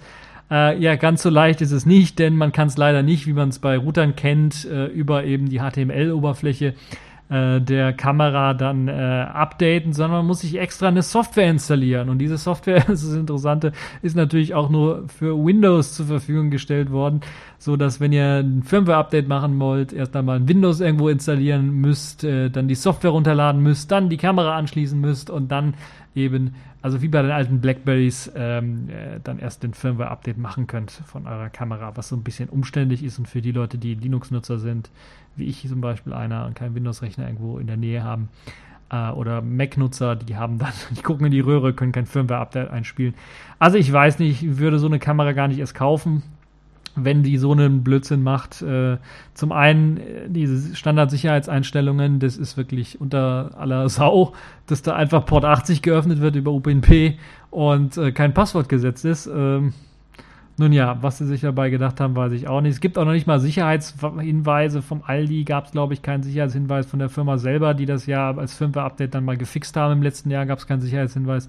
[0.51, 3.35] Äh, ja, ganz so leicht ist es nicht, denn man kann es leider nicht, wie
[3.35, 6.75] man es bei Routern kennt, äh, über eben die HTML-Oberfläche
[7.31, 8.93] äh, der Kamera dann äh,
[9.33, 12.09] updaten, sondern man muss sich extra eine Software installieren.
[12.09, 13.73] Und diese Software, das ist das Interessante,
[14.03, 17.21] ist natürlich auch nur für Windows zur Verfügung gestellt worden,
[17.59, 22.25] so dass wenn ihr ein Firmware-Update machen wollt, erst einmal ein Windows irgendwo installieren müsst,
[22.25, 25.75] äh, dann die Software runterladen müsst, dann die Kamera anschließen müsst und dann
[26.15, 30.91] eben, also wie bei den alten Blackberries, ähm, äh, dann erst den Firmware-Update machen könnt
[30.91, 34.59] von eurer Kamera, was so ein bisschen umständlich ist und für die Leute, die Linux-Nutzer
[34.59, 34.91] sind,
[35.37, 38.29] wie ich zum Beispiel einer und keinen Windows-Rechner irgendwo in der Nähe haben,
[38.91, 43.15] äh, oder Mac-Nutzer, die haben dann, die gucken in die Röhre, können kein Firmware-Update einspielen.
[43.59, 46.23] Also ich weiß nicht, ich würde so eine Kamera gar nicht erst kaufen
[46.97, 48.63] wenn die so einen Blödsinn macht.
[48.63, 48.99] Äh,
[49.35, 54.33] zum einen äh, diese Standardsicherheitseinstellungen, das ist wirklich unter aller Sau,
[54.67, 57.19] dass da einfach Port 80 geöffnet wird über OpenP
[57.51, 59.27] und äh, kein Passwort gesetzt ist.
[59.27, 59.73] Ähm,
[60.61, 62.73] nun ja, was sie sich dabei gedacht haben, weiß ich auch nicht.
[62.73, 66.85] Es gibt auch noch nicht mal Sicherheitshinweise vom Aldi, gab es glaube ich keinen Sicherheitshinweis
[66.85, 69.95] von der Firma selber, die das ja als Firmware-Update dann mal gefixt haben.
[69.95, 71.49] Im letzten Jahr gab es keinen Sicherheitshinweis.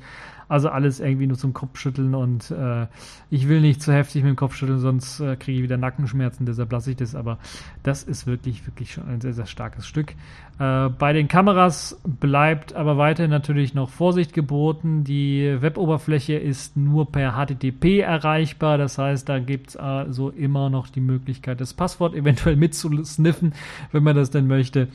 [0.52, 2.86] Also alles irgendwie nur zum Kopfschütteln und äh,
[3.30, 6.74] ich will nicht zu heftig mit dem Kopfschütteln, sonst äh, kriege ich wieder Nackenschmerzen, deshalb
[6.74, 7.16] lasse ich das.
[7.16, 7.38] Aber
[7.84, 10.14] das ist wirklich, wirklich schon ein sehr, sehr starkes Stück.
[10.60, 15.06] Äh, bei den Kameras bleibt aber weiterhin natürlich noch Vorsicht geboten.
[15.06, 18.78] Die Weboberfläche ist nur per HTTP erreichbar.
[18.78, 23.54] Das heißt, da gibt es also immer noch die Möglichkeit, das Passwort eventuell mitzusniffen,
[23.94, 24.90] wenn man das denn möchte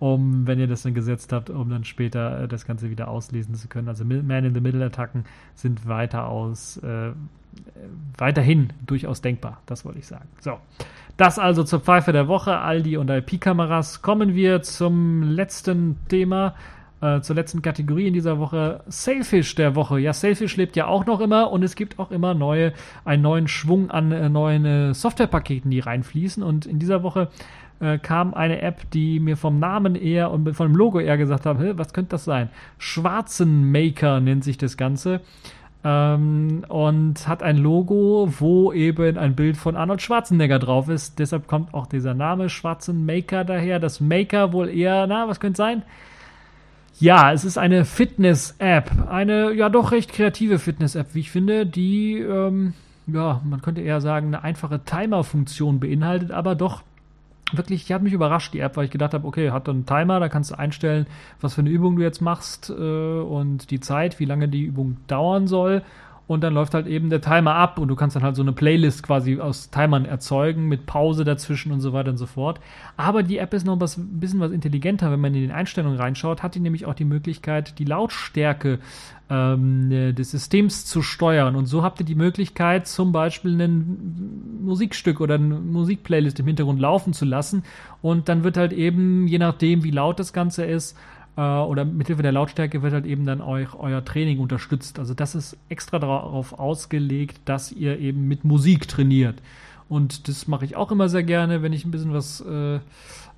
[0.00, 3.54] um, wenn ihr das dann gesetzt habt, um dann später äh, das Ganze wieder auslesen
[3.54, 3.86] zu können.
[3.86, 5.24] Also Man-in-the-Middle-Attacken
[5.54, 6.28] sind weiter
[6.82, 7.10] äh,
[8.16, 10.28] weiterhin durchaus denkbar, das wollte ich sagen.
[10.40, 10.58] So,
[11.16, 14.00] das also zur Pfeife der Woche, Aldi und IP-Kameras.
[14.00, 16.54] Kommen wir zum letzten Thema,
[17.02, 19.98] äh, zur letzten Kategorie in dieser Woche, Sailfish der Woche.
[19.98, 22.72] Ja, Sailfish lebt ja auch noch immer und es gibt auch immer neue,
[23.04, 26.42] einen neuen Schwung an äh, neuen äh, Softwarepaketen, die reinfließen.
[26.42, 27.28] Und in dieser Woche
[27.80, 31.46] äh, kam eine App, die mir vom Namen eher und von dem Logo eher gesagt
[31.46, 32.50] hat, was könnte das sein?
[32.78, 35.20] Schwarzenmaker nennt sich das Ganze.
[35.82, 41.18] Ähm, und hat ein Logo, wo eben ein Bild von Arnold Schwarzenegger drauf ist.
[41.18, 43.78] Deshalb kommt auch dieser Name Schwarzenmaker daher.
[43.78, 45.82] Das Maker wohl eher, na, was könnte sein?
[46.98, 49.08] Ja, es ist eine Fitness-App.
[49.08, 52.74] Eine ja doch recht kreative Fitness-App, wie ich finde, die, ähm,
[53.06, 56.82] ja, man könnte eher sagen, eine einfache Timer-Funktion beinhaltet, aber doch
[57.52, 60.20] wirklich, die hat mich überrascht, die App, weil ich gedacht habe, okay, hat einen Timer,
[60.20, 61.06] da kannst du einstellen,
[61.40, 64.98] was für eine Übung du jetzt machst äh, und die Zeit, wie lange die Übung
[65.06, 65.82] dauern soll
[66.30, 68.52] und dann läuft halt eben der Timer ab und du kannst dann halt so eine
[68.52, 72.60] Playlist quasi aus Timern erzeugen mit Pause dazwischen und so weiter und so fort.
[72.96, 75.98] Aber die App ist noch was, ein bisschen was intelligenter, wenn man in den Einstellungen
[75.98, 78.78] reinschaut, hat die nämlich auch die Möglichkeit, die Lautstärke
[79.28, 81.56] ähm, des Systems zu steuern.
[81.56, 86.78] Und so habt ihr die Möglichkeit, zum Beispiel ein Musikstück oder eine Musikplaylist im Hintergrund
[86.78, 87.64] laufen zu lassen.
[88.02, 90.96] Und dann wird halt eben, je nachdem, wie laut das Ganze ist,
[91.40, 94.98] äh, oder mithilfe der Lautstärke wird halt eben dann euch euer Training unterstützt.
[94.98, 99.40] Also das ist extra darauf ausgelegt, dass ihr eben mit Musik trainiert.
[99.88, 102.78] Und das mache ich auch immer sehr gerne, wenn ich ein bisschen was äh,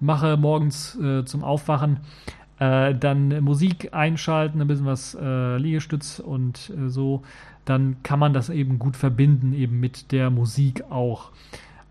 [0.00, 2.00] mache morgens äh, zum Aufwachen.
[2.58, 7.22] Äh, dann Musik einschalten, ein bisschen was äh, Liegestütz und äh, so.
[7.64, 11.30] Dann kann man das eben gut verbinden, eben mit der Musik auch.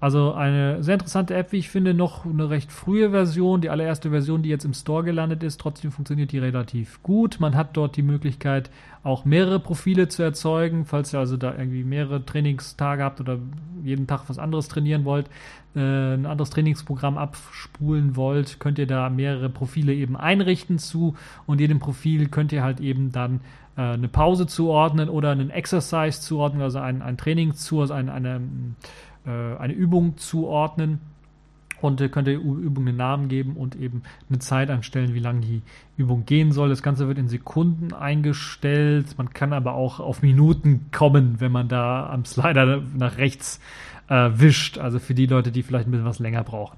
[0.01, 4.09] Also eine sehr interessante App, wie ich finde, noch eine recht frühe Version, die allererste
[4.09, 5.61] Version, die jetzt im Store gelandet ist.
[5.61, 7.39] Trotzdem funktioniert die relativ gut.
[7.39, 8.71] Man hat dort die Möglichkeit,
[9.03, 13.37] auch mehrere Profile zu erzeugen, falls ihr also da irgendwie mehrere Trainingstage habt oder
[13.83, 15.27] jeden Tag was anderes trainieren wollt,
[15.75, 21.61] äh, ein anderes Trainingsprogramm abspulen wollt, könnt ihr da mehrere Profile eben einrichten zu und
[21.61, 23.41] jedem Profil könnt ihr halt eben dann
[23.77, 28.11] äh, eine Pause zuordnen oder einen Exercise zuordnen, also ein, ein Training zu, also eine,
[28.11, 28.41] eine
[29.25, 30.99] eine Übung zuordnen
[31.81, 35.41] und äh, könnt der Übung einen Namen geben und eben eine Zeit anstellen, wie lange
[35.41, 35.61] die
[35.97, 36.69] Übung gehen soll.
[36.69, 39.17] Das Ganze wird in Sekunden eingestellt.
[39.17, 43.59] Man kann aber auch auf Minuten kommen, wenn man da am Slider nach rechts
[44.07, 44.77] äh, wischt.
[44.77, 46.77] Also für die Leute, die vielleicht ein bisschen was länger brauchen.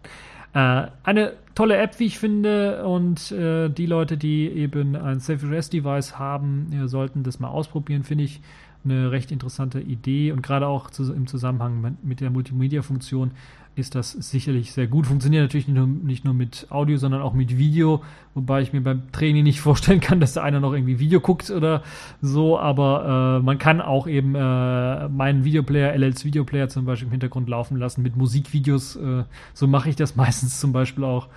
[0.54, 6.18] Äh, eine tolle App, wie ich finde, und äh, die Leute, die eben ein Self-Rest-Device
[6.18, 8.42] haben, sollten das mal ausprobieren, finde ich
[8.86, 13.32] eine recht interessante Idee und gerade auch zu, im Zusammenhang mit der Multimedia-Funktion
[13.76, 15.08] ist das sicherlich sehr gut.
[15.08, 18.04] Funktioniert natürlich nicht nur, nicht nur, mit Audio, sondern auch mit Video,
[18.36, 21.50] wobei ich mir beim Training nicht vorstellen kann, dass da einer noch irgendwie Video guckt
[21.50, 21.82] oder
[22.22, 27.12] so, aber äh, man kann auch eben äh, meinen Videoplayer, LLs Videoplayer zum Beispiel im
[27.12, 28.96] Hintergrund laufen lassen mit Musikvideos.
[28.96, 29.24] Äh,
[29.54, 31.28] so mache ich das meistens zum Beispiel auch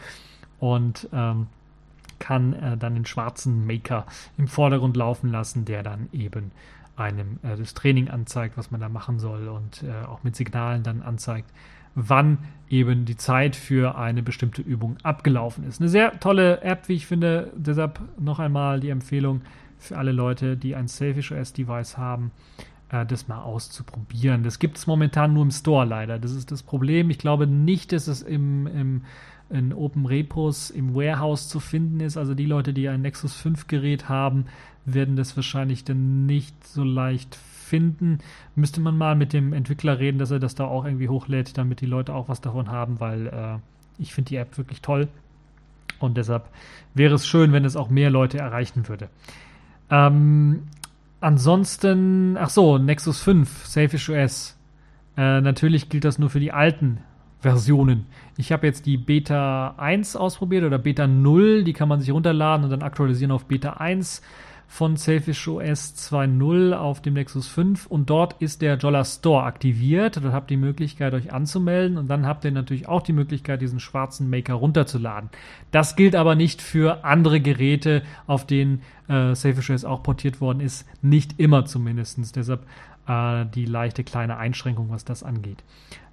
[0.59, 1.47] und ähm,
[2.19, 6.51] kann äh, dann den schwarzen Maker im Vordergrund laufen lassen, der dann eben
[6.97, 10.83] einem äh, das Training anzeigt, was man da machen soll und äh, auch mit Signalen
[10.83, 11.51] dann anzeigt,
[11.95, 12.39] wann
[12.69, 15.81] eben die Zeit für eine bestimmte Übung abgelaufen ist.
[15.81, 17.53] Eine sehr tolle App, wie ich finde.
[17.57, 19.43] Deshalb noch einmal die Empfehlung
[19.79, 22.33] für alle Leute, die ein Selfish OS Device haben,
[22.91, 24.43] äh, das mal auszuprobieren.
[24.43, 26.19] Das gibt es momentan nur im Store leider.
[26.19, 27.11] Das ist das Problem.
[27.11, 29.03] Ich glaube nicht, dass es im, im
[29.49, 32.17] in Open Repos im Warehouse zu finden ist.
[32.17, 34.47] Also die Leute, die ein Nexus 5 Gerät haben,
[34.85, 38.19] werden das wahrscheinlich dann nicht so leicht finden.
[38.55, 41.81] Müsste man mal mit dem Entwickler reden, dass er das da auch irgendwie hochlädt, damit
[41.81, 43.59] die Leute auch was davon haben, weil äh,
[43.99, 45.09] ich finde die App wirklich toll.
[45.99, 46.49] Und deshalb
[46.95, 49.09] wäre es schön, wenn es auch mehr Leute erreichen würde.
[49.91, 50.65] Ähm,
[51.21, 54.59] ansonsten, ach so, Nexus 5, Selfish OS.
[55.17, 56.99] Äh, natürlich gilt das nur für die alten
[57.41, 58.07] Versionen.
[58.37, 62.65] Ich habe jetzt die Beta 1 ausprobiert oder Beta 0, die kann man sich runterladen
[62.65, 64.23] und dann aktualisieren auf Beta 1
[64.69, 70.17] von Selfish OS 2.0 auf dem Nexus 5 und dort ist der Jolla Store aktiviert.
[70.17, 73.63] Dort habt ihr die Möglichkeit, euch anzumelden und dann habt ihr natürlich auch die Möglichkeit,
[73.63, 75.31] diesen schwarzen Maker runterzuladen.
[75.71, 80.61] Das gilt aber nicht für andere Geräte, auf denen äh, Selfish OS auch portiert worden
[80.61, 80.87] ist.
[81.01, 82.37] Nicht immer zumindest.
[82.37, 82.67] Deshalb
[83.07, 85.63] äh, die leichte kleine Einschränkung, was das angeht.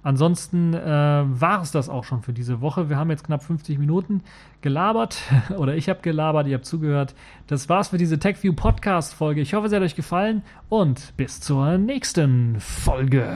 [0.02, 2.90] Ansonsten äh, war es das auch schon für diese Woche.
[2.90, 4.22] Wir haben jetzt knapp 50 Minuten
[4.60, 5.22] gelabert
[5.56, 7.14] oder ich habe gelabert, ihr habt zugehört.
[7.46, 9.40] Das war's für diese TechView Podcast Folge.
[9.40, 13.26] Ich hoffe, es hat euch gefallen und bis zur nächsten Folge.